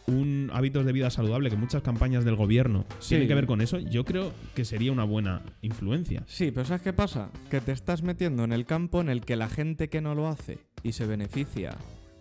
un 0.06 0.50
hábitos 0.52 0.86
de 0.86 0.92
vida 0.92 1.10
saludable 1.10 1.50
que 1.50 1.56
muchas 1.56 1.82
campañas 1.82 2.24
del 2.24 2.36
gobierno 2.36 2.84
Sí. 3.00 3.10
tienen 3.10 3.26
que 3.28 3.34
ver 3.34 3.46
con 3.46 3.60
eso, 3.60 3.78
yo 3.80 4.04
creo 4.04 4.32
que 4.54 4.64
sería 4.64 4.92
una 4.92 5.02
buena 5.02 5.42
influencia. 5.62 6.22
Sí, 6.28 6.52
pero 6.52 6.64
¿sabes 6.64 6.82
qué 6.82 6.92
pasa? 6.92 7.30
Que 7.50 7.60
te 7.60 7.72
estás 7.72 8.02
metiendo 8.02 8.44
en 8.44 8.52
el 8.52 8.66
campo 8.66 9.00
en 9.00 9.08
el 9.08 9.22
que 9.22 9.34
la 9.34 9.48
gente 9.48 9.88
que 9.88 10.00
no 10.00 10.14
lo 10.14 10.28
hace 10.28 10.58
y 10.84 10.92
se 10.92 11.06
beneficia 11.06 11.76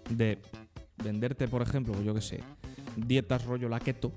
de 0.09 0.39
venderte, 1.03 1.47
por 1.47 1.61
ejemplo, 1.61 1.93
yo 2.03 2.15
qué 2.15 2.21
sé, 2.21 2.39
dietas 2.95 3.45
rollo 3.45 3.69
la 3.69 3.79
keto. 3.79 4.11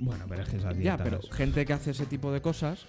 Bueno, 0.00 0.24
pero 0.28 0.42
es 0.42 0.48
que 0.48 0.56
esas 0.56 0.74
Ya, 0.78 0.96
dietas- 0.96 1.04
pero 1.04 1.20
gente 1.32 1.64
que 1.64 1.72
hace 1.74 1.92
ese 1.92 2.06
tipo 2.06 2.32
de 2.32 2.40
cosas 2.40 2.86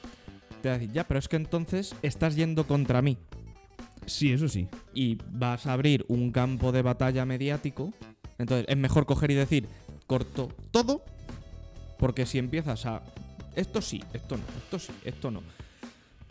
te 0.64 0.70
va 0.70 0.76
a 0.76 0.78
decir, 0.80 0.92
ya, 0.96 1.04
pero 1.08 1.20
es 1.20 1.28
que 1.28 1.36
entonces 1.36 1.94
estás 2.02 2.36
yendo 2.36 2.66
contra 2.66 3.04
mí. 3.04 3.20
Sí, 4.06 4.32
eso 4.32 4.48
sí. 4.48 4.68
y 4.94 5.18
vas 5.32 5.66
a 5.68 5.74
abrir 5.74 6.06
un 6.08 6.32
campo 6.32 6.72
de 6.72 6.82
batalla 6.82 7.26
mediático, 7.26 7.94
entonces 8.38 8.66
es 8.70 8.78
mejor 8.78 9.06
coger 9.06 9.32
y 9.32 9.36
decir, 9.36 9.68
corto 10.08 10.50
todo, 10.72 11.04
porque 11.98 12.26
si 12.26 12.38
empiezas 12.38 12.86
a... 12.86 13.02
Esto 13.56 13.82
sí, 13.82 14.04
esto 14.14 14.36
no, 14.38 14.44
esto 14.58 14.80
sí, 14.80 14.92
esto 15.06 15.30
no. 15.32 15.42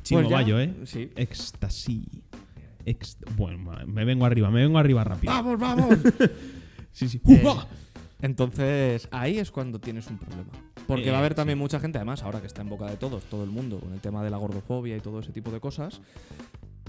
Chimo 0.03 0.21
Pues 0.21 0.31
ya- 0.31 0.37
Bayo, 0.37 0.61
¿eh? 0.61 0.75
Sí. 0.85 1.11
Éxtasy. 1.15 2.05
Ext- 2.85 3.25
bueno, 3.37 3.59
me 3.87 4.05
vengo 4.05 4.27
arriba, 4.27 4.51
me 4.51 4.61
vengo 4.63 4.79
arriba 4.79 5.05
rápido. 5.05 5.33
¡Vamos, 5.33 5.59
vamos! 5.59 5.99
Sí, 6.95 7.09
sí. 7.09 7.21
Eh, 7.27 7.43
entonces 8.21 9.09
ahí 9.11 9.39
es 9.39 9.51
cuando 9.51 9.79
tienes 9.81 10.07
un 10.09 10.19
problema. 10.19 10.51
Porque 10.87 11.09
Eh, 11.09 11.11
va 11.11 11.17
a 11.17 11.21
haber 11.21 11.33
sí. 11.33 11.37
también 11.37 11.59
mucha 11.59 11.81
gente, 11.81 11.97
además, 11.99 12.23
ahora 12.23 12.41
que 12.41 12.47
está 12.47 12.61
en 12.61 12.69
boca 12.69 12.87
de 12.87 12.97
todos, 12.97 13.25
todo 13.25 13.45
el 13.45 13.51
mundo, 13.51 13.79
con 13.81 13.93
el 13.95 14.01
tema 14.01 14.23
de 14.23 14.29
la 14.31 14.37
gordofobia 14.37 14.97
y 14.97 15.01
todo 15.01 15.21
ese 15.21 15.33
tipo 15.33 15.51
de 15.51 15.61
cosas, 15.61 16.01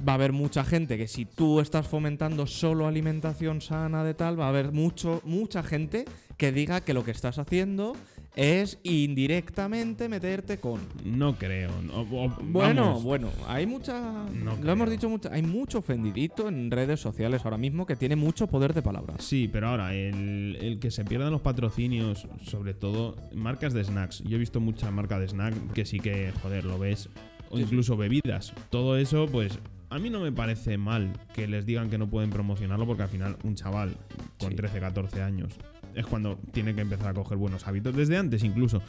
va 0.08 0.14
a 0.14 0.16
haber 0.16 0.34
mucha 0.34 0.64
gente 0.64 0.98
que 0.98 1.08
si 1.08 1.26
tú 1.26 1.60
estás 1.60 1.88
fomentando 1.88 2.46
solo 2.48 2.88
alimentación 2.88 3.62
sana 3.62 4.04
de 4.04 4.14
tal, 4.14 4.40
va 4.40 4.46
a 4.46 4.50
haber 4.50 4.72
mucho, 4.72 5.22
mucha 5.26 5.64
gente 5.64 6.06
que 6.38 6.52
diga 6.52 6.82
que 6.82 6.94
lo 6.94 7.04
que 7.04 7.12
estás 7.12 7.38
haciendo 7.40 7.96
es 8.36 8.80
indirectamente 8.84 10.10
meterte 10.10 10.58
con. 10.58 10.80
No 11.06 11.36
creo. 11.38 11.70
no, 11.84 12.02
o- 12.02 12.30
Bueno, 12.42 12.86
vamos, 12.86 13.04
bueno, 13.04 13.30
hay 13.48 13.66
mucha. 13.68 14.02
No 14.34 14.58
lo 14.62 14.72
hemos 14.72 14.90
dicho 14.90 15.08
mucho. 15.08 15.30
Hay 15.32 15.44
mucho 15.44 15.78
ofendidito 15.80 16.48
en 16.48 16.72
redes 16.72 17.00
sociales 17.00 17.42
ahora 17.46 17.58
mismo 17.58 17.86
que 17.86 17.96
tiene 17.96 18.16
mucho 18.16 18.48
poder 18.48 18.74
de 18.74 18.82
palabras. 18.82 19.24
Sí, 19.24 19.48
pero 19.52 19.68
ahora, 19.70 19.94
el, 19.94 20.58
el 20.62 20.80
que 20.80 20.90
se 20.92 21.06
pierdan 21.06 21.32
los 21.32 21.42
patrocinios, 21.42 22.28
sobre 22.44 22.74
todo 22.74 23.16
marcas 23.34 23.74
de 23.74 23.84
snacks. 23.84 24.24
Yo 24.24 24.36
he 24.38 24.40
visto 24.40 24.60
mucha 24.60 24.90
marca 24.92 25.20
de 25.20 25.28
snack 25.28 25.72
que 25.74 25.86
sí 25.86 26.00
que, 26.00 26.32
joder, 26.42 26.66
lo 26.66 26.80
ves. 26.80 27.10
O 27.52 27.58
Sí, 27.58 27.64
incluso 27.64 27.96
bebidas. 27.96 28.52
Todo 28.72 28.98
eso, 28.98 29.28
pues, 29.32 29.60
a 29.94 30.00
mí 30.00 30.10
no 30.10 30.20
me 30.22 30.32
parece 30.32 30.78
mal 30.78 31.14
que 31.36 31.48
les 31.48 31.66
digan 31.68 31.90
que 31.90 32.00
no 32.00 32.10
pueden 32.10 32.32
promocionarlo 32.32 32.88
porque 32.88 33.04
al 33.04 33.10
final 33.10 33.38
un 33.44 33.54
chaval 33.54 33.96
con 34.40 34.50
Sí. 34.50 34.56
13, 34.56 34.80
14 34.80 35.22
años 35.22 35.54
es 35.94 36.06
cuando 36.08 36.40
tiene 36.52 36.74
que 36.74 36.82
empezar 36.82 37.10
a 37.10 37.14
coger 37.14 37.38
buenos 37.38 37.68
hábitos, 37.68 37.96
desde 37.96 38.18
antes 38.18 38.44
incluso. 38.44 38.82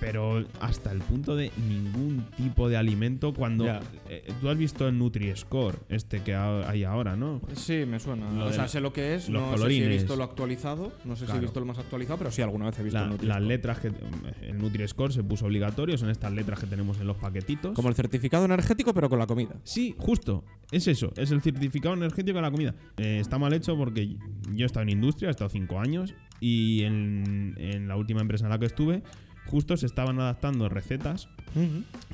Pero 0.00 0.44
hasta 0.60 0.92
el 0.92 1.00
punto 1.00 1.34
de 1.34 1.50
ningún 1.68 2.24
tipo 2.36 2.68
de 2.68 2.76
alimento 2.76 3.34
cuando... 3.34 3.66
Eh, 4.08 4.32
tú 4.40 4.48
has 4.48 4.56
visto 4.56 4.86
el 4.86 4.96
Nutri-Score, 4.98 5.80
este 5.88 6.22
que 6.22 6.34
ha- 6.34 6.68
hay 6.70 6.84
ahora, 6.84 7.16
¿no? 7.16 7.40
Sí, 7.54 7.84
me 7.86 7.98
suena. 7.98 8.30
Lo 8.32 8.46
o 8.46 8.52
sea, 8.52 8.62
la- 8.62 8.68
sé 8.68 8.80
lo 8.80 8.92
que 8.92 9.16
es. 9.16 9.28
los 9.28 9.42
no 9.42 9.58
sé 9.58 9.68
si 9.70 9.82
he 9.82 9.88
visto 9.88 10.14
lo 10.16 10.22
actualizado. 10.24 10.92
No 11.04 11.16
sé 11.16 11.26
si 11.26 11.32
he 11.36 11.40
visto 11.40 11.58
lo 11.60 11.66
más 11.66 11.78
actualizado, 11.78 12.16
pero 12.18 12.30
sí, 12.30 12.42
alguna 12.42 12.66
vez 12.66 12.78
he 12.78 12.82
visto 12.84 12.98
La- 12.98 13.04
el 13.06 13.10
las 13.10 13.18
Nutri-Score. 13.40 13.46
letras 13.48 13.78
que 13.80 13.88
el 14.46 14.58
Nutri-Score 14.58 15.12
se 15.12 15.22
puso 15.24 15.46
obligatorio, 15.46 15.98
son 15.98 16.10
estas 16.10 16.32
letras 16.32 16.60
que 16.60 16.66
tenemos 16.66 17.00
en 17.00 17.06
los 17.08 17.16
paquetitos. 17.16 17.72
Como 17.74 17.88
el 17.88 17.94
certificado 17.96 18.44
energético, 18.44 18.94
pero 18.94 19.08
con 19.08 19.18
la 19.18 19.26
comida. 19.26 19.56
Sí, 19.64 19.94
justo, 19.98 20.44
es 20.70 20.86
eso, 20.86 21.12
es 21.16 21.30
el 21.32 21.42
certificado 21.42 21.94
energético 21.94 22.36
de 22.38 22.42
la 22.42 22.50
comida. 22.52 22.74
Eh, 22.98 23.18
está 23.20 23.38
mal 23.38 23.52
hecho 23.52 23.76
porque 23.76 24.16
yo 24.54 24.64
he 24.64 24.66
estado 24.66 24.82
en 24.84 24.90
industria, 24.90 25.28
he 25.28 25.30
estado 25.32 25.50
cinco 25.50 25.80
años 25.80 26.14
y 26.40 26.82
en, 26.84 27.56
en 27.58 27.88
la 27.88 27.96
última 27.96 28.20
empresa 28.20 28.44
en 28.44 28.50
la 28.50 28.58
que 28.58 28.66
estuve, 28.66 29.02
justo 29.50 29.76
se 29.76 29.86
estaban 29.86 30.20
adaptando 30.20 30.68
recetas 30.68 31.28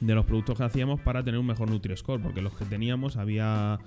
de 0.00 0.14
los 0.14 0.24
productos 0.24 0.56
que 0.58 0.64
hacíamos 0.64 1.00
para 1.00 1.22
tener 1.22 1.38
un 1.38 1.46
mejor 1.46 1.70
Nutri-Score, 1.70 2.22
porque 2.22 2.40
los 2.40 2.56
que 2.56 2.64
teníamos 2.64 3.16
había... 3.16 3.78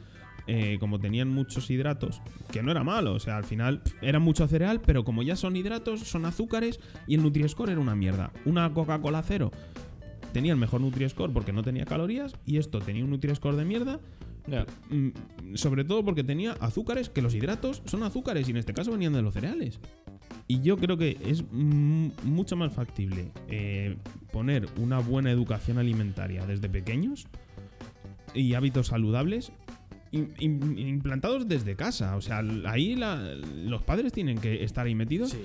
eh, 0.45 0.77
como 0.79 0.99
tenían 0.99 1.29
muchos 1.29 1.69
hidratos, 1.69 2.21
que 2.51 2.61
no 2.63 2.71
era 2.71 2.83
malo, 2.83 3.13
o 3.13 3.19
sea, 3.19 3.37
al 3.37 3.43
final 3.43 3.81
era 4.01 4.19
mucho 4.19 4.47
cereal, 4.47 4.79
pero 4.85 5.03
como 5.03 5.23
ya 5.23 5.35
son 5.35 5.55
hidratos, 5.55 6.01
son 6.01 6.25
azúcares 6.25 6.79
y 7.07 7.15
el 7.15 7.23
Nutri-Score 7.23 7.71
era 7.71 7.81
una 7.81 7.95
mierda. 7.95 8.31
Una 8.45 8.73
Coca-Cola 8.73 9.23
cero 9.23 9.51
tenía 10.33 10.51
el 10.53 10.59
mejor 10.59 10.81
Nutri-Score 10.81 11.33
porque 11.33 11.51
no 11.53 11.63
tenía 11.63 11.85
calorías 11.85 12.35
y 12.45 12.57
esto 12.57 12.79
tenía 12.79 13.03
un 13.03 13.11
Nutri-Score 13.11 13.55
de 13.55 13.65
mierda, 13.65 13.99
mm, 14.89 15.55
sobre 15.55 15.83
todo 15.83 16.05
porque 16.05 16.23
tenía 16.23 16.53
azúcares, 16.61 17.09
que 17.09 17.21
los 17.21 17.33
hidratos 17.33 17.81
son 17.85 18.03
azúcares 18.03 18.47
y 18.47 18.51
en 18.51 18.57
este 18.57 18.73
caso 18.73 18.91
venían 18.91 19.13
de 19.13 19.21
los 19.21 19.33
cereales. 19.33 19.79
Y 20.47 20.61
yo 20.61 20.77
creo 20.77 20.97
que 20.97 21.17
es 21.25 21.43
mucho 21.51 22.55
más 22.55 22.71
factible 22.73 23.31
eh, 23.49 23.97
poner 24.31 24.67
una 24.77 24.99
buena 24.99 25.29
educación 25.31 25.77
alimentaria 25.77 26.45
desde 26.45 26.69
pequeños 26.69 27.27
y 28.33 28.53
hábitos 28.53 28.87
saludables 28.87 29.51
im- 30.13 30.33
im- 30.37 30.79
implantados 30.79 31.49
desde 31.49 31.75
casa. 31.75 32.15
O 32.15 32.21
sea, 32.21 32.41
ahí 32.65 32.95
la- 32.95 33.33
los 33.35 33.83
padres 33.83 34.13
tienen 34.13 34.37
que 34.37 34.63
estar 34.63 34.85
ahí 34.85 34.95
metidos. 34.95 35.35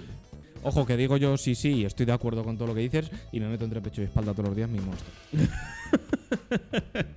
Ojo, 0.63 0.87
que 0.87 0.97
digo 0.97 1.17
yo 1.17 1.37
sí, 1.37 1.57
sí, 1.57 1.85
estoy 1.85 2.07
de 2.07 2.13
acuerdo 2.13 2.45
con 2.45 2.57
todo 2.57 2.69
lo 2.69 2.75
que 2.77 2.83
dices 2.83 3.11
y 3.33 3.41
me 3.41 3.49
meto 3.49 3.65
entre 3.65 3.81
pecho 3.81 4.03
y 4.03 4.05
espalda 4.05 4.33
todos 4.35 4.51
los 4.51 4.57
días 4.57 4.71
mi 4.71 4.79
monstruo. 4.79 5.11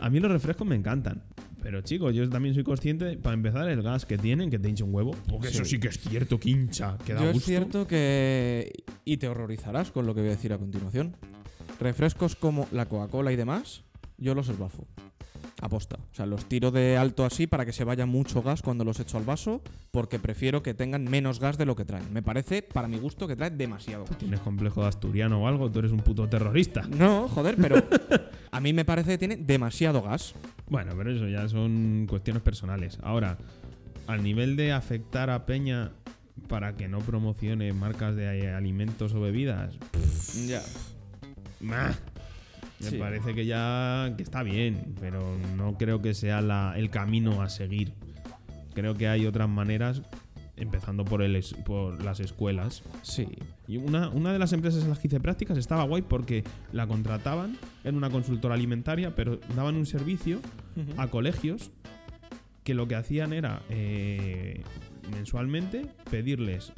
A 0.00 0.10
mí 0.10 0.20
los 0.20 0.30
refrescos 0.30 0.66
me 0.66 0.76
encantan. 0.76 1.22
Pero 1.66 1.80
chicos, 1.80 2.14
yo 2.14 2.28
también 2.30 2.54
soy 2.54 2.62
consciente, 2.62 3.16
para 3.16 3.34
empezar, 3.34 3.68
el 3.68 3.82
gas 3.82 4.06
que 4.06 4.16
tienen, 4.16 4.50
que 4.50 4.58
te 4.60 4.68
hincha 4.68 4.84
un 4.84 4.94
huevo. 4.94 5.16
Porque 5.28 5.48
eso 5.48 5.64
Sí. 5.64 5.80
que 5.80 5.88
es 5.88 5.98
cierto, 5.98 6.38
que 6.38 6.50
hincha, 6.50 6.96
que 7.04 7.12
da 7.12 7.24
Yo 7.24 7.30
es 7.30 7.42
cierto 7.44 7.88
que. 7.88 8.84
Y 9.04 9.16
te 9.16 9.26
horrorizarás 9.26 9.90
con 9.90 10.06
lo 10.06 10.14
que 10.14 10.20
voy 10.20 10.28
a 10.28 10.34
decir 10.34 10.52
a 10.52 10.58
continuación. 10.58 11.16
Refrescos 11.80 12.36
como 12.36 12.68
la 12.70 12.86
Coca-Cola 12.86 13.32
y 13.32 13.36
demás, 13.36 13.82
yo 14.16 14.36
los 14.36 14.48
esbafo. 14.48 14.86
Aposta. 15.66 15.96
O 16.12 16.14
sea, 16.14 16.26
los 16.26 16.46
tiro 16.46 16.70
de 16.70 16.96
alto 16.96 17.24
así 17.24 17.46
para 17.46 17.64
que 17.66 17.72
se 17.72 17.84
vaya 17.84 18.06
mucho 18.06 18.42
gas 18.42 18.62
cuando 18.62 18.84
los 18.84 18.98
echo 19.00 19.18
al 19.18 19.24
vaso, 19.24 19.62
porque 19.90 20.18
prefiero 20.18 20.62
que 20.62 20.74
tengan 20.74 21.04
menos 21.04 21.40
gas 21.40 21.58
de 21.58 21.66
lo 21.66 21.76
que 21.76 21.84
traen. 21.84 22.12
Me 22.12 22.22
parece, 22.22 22.62
para 22.62 22.88
mi 22.88 22.98
gusto, 22.98 23.26
que 23.28 23.36
trae 23.36 23.50
demasiado 23.50 24.04
gas. 24.04 24.18
¿Tienes 24.18 24.40
complejo 24.40 24.82
de 24.82 24.88
asturiano 24.88 25.42
o 25.42 25.48
algo? 25.48 25.70
Tú 25.70 25.80
eres 25.80 25.92
un 25.92 26.00
puto 26.00 26.28
terrorista. 26.28 26.82
No, 26.88 27.28
joder, 27.28 27.56
pero 27.56 27.76
a 28.50 28.60
mí 28.60 28.72
me 28.72 28.84
parece 28.84 29.12
que 29.12 29.18
tiene 29.18 29.36
demasiado 29.36 30.02
gas. 30.02 30.34
Bueno, 30.68 30.92
pero 30.96 31.12
eso 31.12 31.28
ya 31.28 31.48
son 31.48 32.06
cuestiones 32.08 32.42
personales. 32.42 32.98
Ahora, 33.02 33.38
al 34.06 34.22
nivel 34.22 34.56
de 34.56 34.72
afectar 34.72 35.30
a 35.30 35.46
Peña 35.46 35.92
para 36.48 36.76
que 36.76 36.86
no 36.88 36.98
promocione 37.00 37.72
marcas 37.72 38.14
de 38.14 38.52
alimentos 38.52 39.14
o 39.14 39.20
bebidas, 39.20 39.74
Ya. 40.46 40.62
¡mah! 41.60 41.96
Me 42.80 42.90
Sí. 42.90 42.98
parece 42.98 43.34
que 43.34 43.46
ya 43.46 44.12
que 44.16 44.22
está 44.22 44.42
bien, 44.42 44.94
pero 45.00 45.36
no 45.56 45.76
creo 45.78 46.02
que 46.02 46.14
sea 46.14 46.40
la- 46.40 46.74
el 46.76 46.90
camino 46.90 47.42
a 47.42 47.48
seguir. 47.48 47.92
Creo 48.74 48.94
que 48.94 49.08
hay 49.08 49.24
otras 49.26 49.48
maneras, 49.48 50.02
empezando 50.58 51.04
por, 51.04 51.22
el 51.22 51.42
por 51.64 52.02
las 52.02 52.20
escuelas. 52.20 52.82
Sí. 53.02 53.26
Y 53.68 53.76
una, 53.78 54.08
una 54.10 54.32
de 54.32 54.38
las 54.38 54.52
empresas 54.52 54.82
en 54.84 54.90
las 54.90 54.98
que 54.98 55.08
hice 55.08 55.20
prácticas 55.20 55.56
estaba 55.58 55.84
guay 55.84 56.02
porque 56.02 56.44
la 56.72 56.86
contrataban, 56.86 57.56
era 57.84 57.96
una 57.96 58.10
consultora 58.10 58.54
alimentaria, 58.54 59.14
pero 59.14 59.38
daban 59.54 59.76
un 59.76 59.86
servicio 59.86 60.40
a 60.98 61.08
colegios 61.08 61.70
que 62.64 62.74
lo 62.74 62.88
que 62.88 62.96
hacían 62.96 63.32
era 63.32 63.62
eh, 63.70 64.62
mensualmente 65.12 65.86
pedirles 66.10 66.72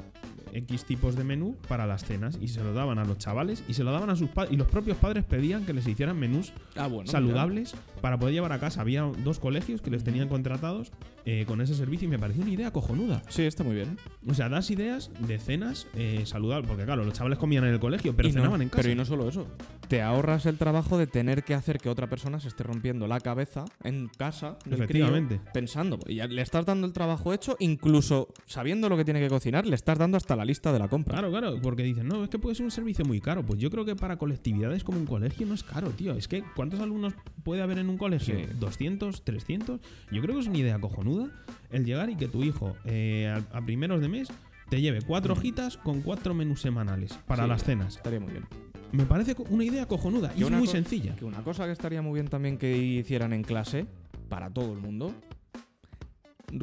X 0.53 0.85
tipos 0.85 1.15
de 1.15 1.23
menú 1.23 1.55
para 1.67 1.85
las 1.87 2.03
cenas 2.05 2.37
y 2.41 2.47
se 2.49 2.63
lo 2.63 2.73
daban 2.73 2.99
a 2.99 3.05
los 3.05 3.17
chavales 3.17 3.63
y 3.67 3.73
se 3.73 3.83
lo 3.83 3.91
daban 3.91 4.09
a 4.09 4.15
sus 4.15 4.29
padres 4.29 4.53
y 4.53 4.57
los 4.57 4.67
propios 4.67 4.97
padres 4.97 5.23
pedían 5.23 5.65
que 5.65 5.73
les 5.73 5.87
hicieran 5.87 6.17
menús 6.17 6.53
Ah, 6.75 6.87
bueno. 6.87 7.09
saludables 7.09 7.75
para 8.01 8.17
poder 8.17 8.33
llevar 8.33 8.51
a 8.53 8.59
casa. 8.59 8.81
Había 8.81 9.01
dos 9.23 9.39
colegios 9.39 9.81
que 9.81 9.89
les 9.91 10.03
tenían 10.03 10.27
contratados 10.29 10.91
eh, 11.25 11.45
con 11.47 11.61
ese 11.61 11.75
servicio 11.75 12.07
y 12.07 12.11
me 12.11 12.17
pareció 12.19 12.41
una 12.43 12.51
idea 12.51 12.71
cojonuda. 12.71 13.21
Sí, 13.29 13.43
está 13.43 13.63
muy 13.63 13.75
bien. 13.75 13.97
O 14.27 14.33
sea, 14.33 14.49
das 14.49 14.71
ideas 14.71 15.11
de 15.19 15.37
cenas 15.39 15.87
eh, 15.95 16.23
saludables, 16.25 16.67
porque 16.67 16.85
claro, 16.85 17.03
los 17.03 17.13
chavales 17.13 17.37
comían 17.37 17.65
en 17.65 17.73
el 17.73 17.79
colegio, 17.79 18.15
pero 18.15 18.29
Y 18.29 18.31
no- 18.31 18.39
cenaban 18.41 18.61
en 18.61 18.69
casa. 18.69 18.81
Pero 18.81 18.93
y 18.93 18.95
no 18.95 19.05
solo 19.05 19.27
eso. 19.29 19.45
Te 19.89 20.01
ahorras 20.01 20.45
el 20.45 20.57
trabajo 20.57 20.97
de 20.97 21.07
tener 21.07 21.43
que 21.43 21.55
hacer 21.55 21.79
que 21.79 21.89
otra 21.89 22.07
persona 22.07 22.39
se 22.39 22.47
esté 22.47 22.63
rompiendo 22.63 23.07
la 23.07 23.19
cabeza 23.19 23.65
en 23.83 24.07
casa 24.07 24.57
del 24.65 24.85
crío, 24.87 25.05
Efectivamente. 25.07 25.41
pensando. 25.53 25.99
Y 26.07 26.15
ya 26.15 26.27
le 26.27 26.41
estás 26.41 26.65
dando 26.65 26.85
el 26.87 26.93
trabajo 26.93 27.33
hecho, 27.33 27.55
incluso 27.59 28.27
sabiendo 28.45 28.87
lo 28.89 28.97
que 28.97 29.05
tiene 29.05 29.19
que 29.19 29.29
cocinar, 29.29 29.65
le 29.65 29.75
estás 29.75 29.97
dando 29.97 30.17
hasta 30.17 30.35
la 30.39 30.45
lista 30.45 30.73
de 30.73 30.79
la 30.79 30.87
compra. 30.87 31.13
Claro, 31.13 31.29
claro, 31.29 31.59
porque 31.61 31.83
dicen, 31.83 32.07
no, 32.07 32.23
es 32.23 32.29
que 32.29 32.39
puede 32.39 32.55
ser 32.55 32.65
un 32.65 32.71
servicio 32.71 33.05
muy 33.05 33.21
caro. 33.21 33.43
Pues 33.45 33.59
yo 33.59 33.69
creo 33.69 33.85
que 33.85 33.95
para 33.95 34.17
colectividades 34.17 34.83
como 34.83 34.97
un 34.97 35.05
colegio 35.05 35.45
no 35.45 35.53
es 35.53 35.63
caro, 35.63 35.89
tío. 35.91 36.13
Es 36.15 36.27
que, 36.27 36.43
¿cuántos 36.55 36.79
alumnos 36.79 37.13
puede 37.43 37.61
haber 37.61 37.77
en 37.77 37.89
un 37.89 37.97
colegio? 37.97 38.35
Sí. 38.35 38.45
¿200? 38.59 39.23
¿300? 39.23 39.79
Yo 40.11 40.21
creo 40.21 40.35
que 40.35 40.41
es 40.41 40.47
una 40.47 40.57
idea 40.57 40.79
cojonuda 40.79 41.29
el 41.69 41.85
llegar 41.85 42.09
y 42.09 42.15
que 42.15 42.27
tu 42.27 42.43
hijo 42.43 42.75
eh, 42.85 43.27
a, 43.53 43.57
a 43.57 43.61
primeros 43.65 44.01
de 44.01 44.07
mes 44.09 44.29
te 44.69 44.81
lleve 44.81 45.01
cuatro 45.01 45.33
hojitas 45.33 45.77
con 45.77 46.01
cuatro 46.01 46.33
menús 46.33 46.61
semanales 46.61 47.13
para 47.27 47.43
Sí. 47.43 47.49
las 47.49 47.63
cenas. 47.63 47.95
Estaría 47.97 48.19
muy 48.19 48.31
bien. 48.31 48.45
Me 48.91 49.05
parece 49.05 49.35
una 49.49 49.63
idea 49.63 49.85
cojonuda 49.87 50.31
y 50.35 50.43
es 50.43 50.49
muy 50.49 50.67
sencilla. 50.67 51.15
Que 51.15 51.25
una 51.25 51.43
cosa 51.43 51.65
que 51.65 51.71
estaría 51.71 52.01
muy 52.01 52.13
bien 52.15 52.27
también 52.27 52.57
que 52.57 52.75
hicieran 52.77 53.33
en 53.33 53.43
clase, 53.43 53.85
para 54.29 54.49
todo 54.51 54.73
el 54.73 54.79
mundo, 54.79 55.13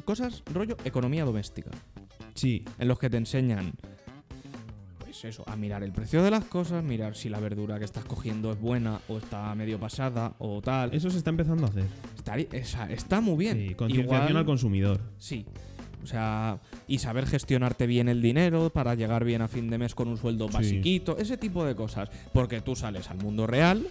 cosas 0.05 0.43
rollo 0.53 0.77
economía 0.85 1.25
doméstica. 1.25 1.71
Sí, 2.37 2.65
en 2.79 2.87
los 2.89 2.99
que 2.99 3.11
te 3.11 3.17
enseñan 3.17 3.73
pues 5.01 5.25
eso, 5.25 5.43
a 5.47 5.57
mirar 5.57 5.83
el 5.83 5.93
precio 5.93 6.23
de 6.23 6.31
las 6.31 6.45
cosas, 6.45 6.85
mirar 6.85 7.17
si 7.17 7.29
la 7.31 7.41
verdura 7.41 7.79
que 7.79 7.85
estás 7.87 8.05
cogiendo 8.05 8.53
es 8.53 8.61
buena 8.61 9.01
o 9.09 9.17
está 9.19 9.55
medio 9.55 9.81
pasada 9.81 10.35
o 10.39 10.61
tal. 10.61 10.93
eso 10.95 11.11
se 11.11 11.19
está 11.19 11.31
empezando 11.31 11.65
a 11.67 11.71
hacer. 11.71 11.87
Esa- 12.53 12.91
está 12.93 13.21
muy 13.23 13.37
bien. 13.39 13.57
Sí, 13.57 13.75
concienciación 13.75 14.25
Igual- 14.29 14.37
al 14.37 14.45
consumidor. 14.47 15.01
Sí. 15.19 15.47
O 16.03 16.07
sea, 16.07 16.61
y 16.87 16.99
saber 16.99 17.27
gestionarte 17.27 17.87
bien 17.87 18.09
el 18.09 18.23
dinero 18.23 18.71
para 18.71 18.95
llegar 18.95 19.25
bien 19.25 19.43
a 19.43 19.49
fin 19.49 19.69
de 19.71 19.79
mes 19.79 19.95
con 19.95 20.09
un 20.09 20.17
sueldo 20.17 20.47
Sí. 20.49 20.55
basiquito, 20.55 21.17
ese 21.19 21.37
tipo 21.37 21.65
de 21.65 21.75
cosas. 21.75 22.09
Porque 22.33 22.61
tú 22.61 22.77
sales 22.77 23.11
al 23.11 23.19
mundo 23.19 23.47
real 23.47 23.87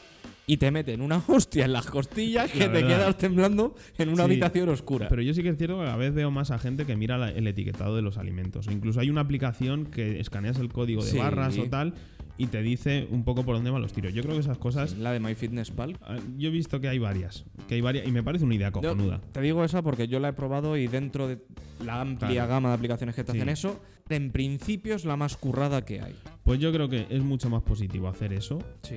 y 0.47 0.57
te 0.57 0.69
meten 0.71 1.01
una 1.01 1.17
hostia 1.27 1.65
en 1.65 1.73
las 1.73 1.87
costillas 1.87 2.51
que 2.51 2.67
La 2.67 2.73
te 2.73 2.85
quedas 2.85 3.17
temblando 3.17 3.75
en 3.97 4.09
una 4.09 4.17
Sí. 4.25 4.31
habitación 4.31 4.69
oscura. 4.69 5.07
Pero 5.09 5.21
yo 5.23 5.33
sí 5.33 5.41
que 5.43 5.49
es 5.49 5.57
cierto 5.57 5.77
que 5.79 5.85
cada 5.85 5.97
vez 5.97 6.13
veo 6.13 6.31
más 6.31 6.51
a 6.51 6.59
gente 6.59 6.85
que 6.85 6.95
mira 6.95 7.17
la- 7.17 7.31
el 7.31 7.47
etiquetado 7.47 7.95
de 7.95 8.01
los 8.01 8.17
alimentos. 8.17 8.67
Incluso 8.71 8.99
hay 8.99 9.09
una 9.09 9.21
aplicación 9.21 9.85
que 9.87 10.19
escaneas 10.19 10.57
el 10.59 10.69
código 10.71 11.03
de 11.03 11.11
Sí. 11.11 11.17
barras 11.17 11.57
o 11.57 11.63
tal 11.65 11.95
y 12.37 12.47
te 12.47 12.61
dice 12.61 13.07
un 13.11 13.23
poco 13.23 13.43
por 13.43 13.55
dónde 13.55 13.69
van 13.71 13.81
los 13.81 13.93
tiros. 13.93 14.13
Yo 14.13 14.21
creo 14.21 14.33
que 14.35 14.41
esas 14.41 14.57
cosas. 14.57 14.97
la 14.97 15.11
de 15.11 15.19
MyFitnessPal. 15.19 15.97
ah, 16.01 16.17
Yo 16.37 16.49
he 16.49 16.51
visto 16.51 16.81
que 16.81 16.87
hay 16.89 16.99
varias. 16.99 17.45
Que 17.67 17.75
hay 17.75 17.81
varias. 17.81 18.07
Y 18.07 18.11
me 18.11 18.23
parece 18.23 18.43
una 18.45 18.55
idea 18.55 18.67
Yo 18.69 18.73
cojonuda. 18.81 19.21
te 19.31 19.41
digo 19.41 19.63
esa 19.63 19.81
porque 19.81 20.07
yo 20.07 20.19
la 20.19 20.29
he 20.29 20.33
probado 20.33 20.75
y 20.77 20.87
dentro 20.87 21.27
de 21.27 21.39
la 21.83 22.01
amplia 22.01 22.29
Claro. 22.29 22.49
gama 22.49 22.69
de 22.69 22.75
aplicaciones 22.75 23.15
que 23.15 23.23
te 23.23 23.31
Sí. 23.31 23.37
hacen 23.37 23.49
eso, 23.49 23.79
en 24.09 24.31
principio 24.31 24.95
es 24.95 25.05
la 25.05 25.15
más 25.17 25.37
currada 25.37 25.83
que 25.85 26.01
hay. 26.01 26.15
Pues 26.43 26.59
yo 26.59 26.71
creo 26.73 26.89
que 26.89 27.07
es 27.09 27.21
mucho 27.23 27.49
más 27.49 27.63
positivo 27.63 28.07
hacer 28.07 28.33
eso 28.33 28.59
Sí. 28.83 28.95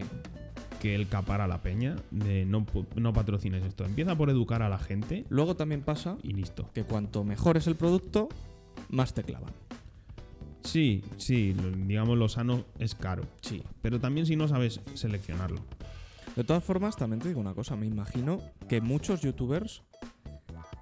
que 0.81 0.95
el 0.95 1.09
capar 1.09 1.41
a 1.41 1.47
la 1.47 1.63
peña 1.63 1.97
de 2.11 2.45
no, 2.45 2.67
no 2.97 3.13
patrocines 3.13 3.65
esto. 3.65 3.85
Empieza 3.85 4.17
por 4.17 4.31
educar 4.31 4.63
a 4.63 4.69
la 4.69 4.79
gente 4.79 5.25
Luego 5.29 5.55
también 5.57 5.83
pasa 5.83 6.17
y 6.23 6.33
listo. 6.33 6.71
que 6.75 6.83
cuanto 6.85 7.25
mejor 7.25 7.57
es 7.57 7.67
el 7.69 7.77
producto, 7.77 8.29
más 8.91 9.15
te 9.15 9.23
clavan. 9.23 9.51
Sí, 10.69 11.03
sí, 11.17 11.57
digamos 11.87 12.19
lo 12.19 12.29
sano 12.29 12.67
es 12.79 12.95
caro. 12.95 13.23
Sí. 13.41 13.63
Pero 13.81 14.01
también 14.01 14.27
si 14.27 14.37
no 14.37 14.47
sabes 14.49 14.81
seleccionarlo. 14.93 15.63
De 16.37 16.45
todas 16.45 16.63
formas, 16.63 16.95
también 16.95 17.21
te 17.21 17.29
digo 17.29 17.41
una 17.41 17.55
cosa, 17.55 17.75
me 17.75 17.87
imagino 17.87 18.43
que 18.69 18.83
muchos 18.83 19.23
youtubers 19.23 19.83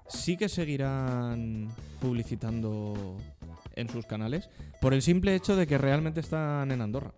sí 0.08 0.36
que 0.36 0.48
seguirán 0.48 1.68
publicitando 2.00 3.16
en 3.76 3.88
sus 3.88 4.06
canales 4.06 4.50
por 4.80 4.92
el 4.92 5.02
simple 5.02 5.36
hecho 5.36 5.54
de 5.54 5.68
que 5.68 5.78
realmente 5.78 6.18
están 6.18 6.72
en 6.72 6.80
Andorra. 6.80 7.12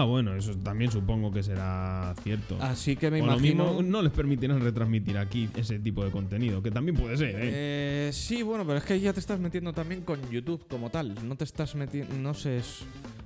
Ah, 0.00 0.04
bueno, 0.04 0.34
eso 0.34 0.54
también 0.56 0.90
supongo 0.90 1.30
que 1.30 1.42
será 1.42 2.14
cierto. 2.22 2.56
Así 2.60 2.96
que 2.96 3.10
me 3.10 3.22
o 3.22 3.26
lo 3.26 3.32
imagino... 3.34 3.64
mismo 3.74 3.82
no 3.82 4.02
les 4.02 4.12
permitirán 4.12 4.60
retransmitir 4.60 5.16
aquí 5.18 5.48
ese 5.56 5.78
tipo 5.78 6.04
de 6.04 6.10
contenido, 6.10 6.62
que 6.62 6.70
también 6.70 6.96
puede 6.96 7.16
ser, 7.16 7.30
¿eh? 7.36 7.38
Eh, 7.42 8.10
sí, 8.12 8.42
bueno, 8.42 8.64
pero 8.66 8.78
es 8.78 8.84
que 8.84 8.98
ya 8.98 9.12
te 9.12 9.20
estás 9.20 9.38
metiendo 9.38 9.72
también 9.72 10.00
con 10.02 10.20
YouTube 10.30 10.66
como 10.68 10.90
tal. 10.90 11.14
No 11.28 11.36
te 11.36 11.44
estás 11.44 11.74
metiendo. 11.74 12.14
No 12.16 12.34
sé. 12.34 12.58
es- 12.58 12.80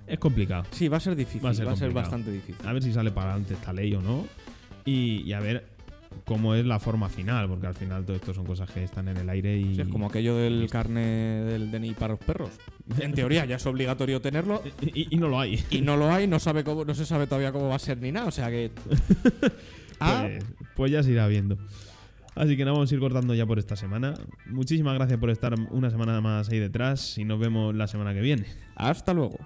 Es 0.07 0.19
complicado. 0.19 0.65
Sí, 0.71 0.89
va 0.89 0.97
a 0.99 1.01
ser 1.01 1.15
difícil. 1.17 1.45
Va 1.47 1.51
a 1.51 1.55
ser 1.77 1.93
bastante 1.93 2.31
difícil. 2.31 2.67
A 2.67 2.73
ver 2.73 2.83
si 2.83 2.93
sale 2.93 3.11
para 3.11 3.31
adelante 3.31 3.55
esta 3.55 3.73
ley 3.73 3.95
o 3.95 4.01
no. 4.03 4.27
Y, 4.85 5.23
y 5.23 5.33
a 5.35 5.41
ver 5.41 5.67
cómo 6.25 6.55
es 6.55 6.65
la 6.67 6.79
forma 6.79 7.09
final, 7.09 7.49
porque 7.49 7.67
al 7.67 7.75
final 7.75 8.05
todo 8.05 8.17
esto 8.17 8.35
son 8.35 8.45
cosas 8.45 8.71
que 8.71 8.85
están 8.85 9.09
en 9.09 9.17
el 9.17 9.29
aire 9.29 9.57
y. 9.57 9.75
Sí, 9.75 9.81
es 9.83 9.89
como 9.89 10.07
aquello 10.07 10.37
del 10.37 10.69
carne 10.71 11.01
del 11.45 11.71
DNI 11.71 11.95
para 11.95 12.15
los 12.15 12.21
perros. 12.25 12.51
En 12.99 13.13
teoría 13.15 13.45
ya 13.45 13.57
es 13.57 13.67
obligatorio 13.67 14.21
tenerlo. 14.21 14.63
y, 14.83 15.15
y 15.15 15.19
no 15.19 15.29
lo 15.29 15.41
hay. 15.41 15.65
Y 15.71 15.81
no 15.81 15.97
lo 15.97 16.11
hay, 16.11 16.27
no 16.27 16.39
sabe 16.39 16.65
cómo, 16.65 16.85
no 16.85 16.95
se 16.95 17.07
sabe 17.07 17.27
todavía 17.27 17.53
cómo 17.53 17.69
va 17.69 17.77
a 17.77 17.81
ser 17.81 17.99
ni 17.99 18.13
nada. 18.13 18.27
O 18.27 18.33
sea 18.33 18.51
que. 18.51 18.71
Ah, 20.01 20.29
Pues, 20.29 20.45
pues 20.77 20.93
ya 20.93 21.03
se 21.03 21.11
irá 21.11 21.27
viendo. 21.27 21.59
Así 22.37 22.57
que 22.57 22.65
nada, 22.65 22.75
vamos 22.75 22.93
a 22.93 22.95
ir 22.95 23.01
cortando 23.01 23.35
ya 23.35 23.45
por 23.47 23.59
esta 23.59 23.75
semana. 23.75 24.15
Muchísimas 24.47 24.95
gracias 24.95 25.19
por 25.19 25.29
estar 25.31 25.55
una 25.71 25.91
semana 25.91 26.21
más 26.21 26.49
ahí 26.51 26.61
detrás 26.61 27.19
y 27.19 27.25
nos 27.25 27.41
vemos 27.41 27.75
la 27.75 27.89
semana 27.89 28.15
que 28.15 28.21
viene. 28.21 28.47
hasta 28.77 29.13
luego. 29.13 29.39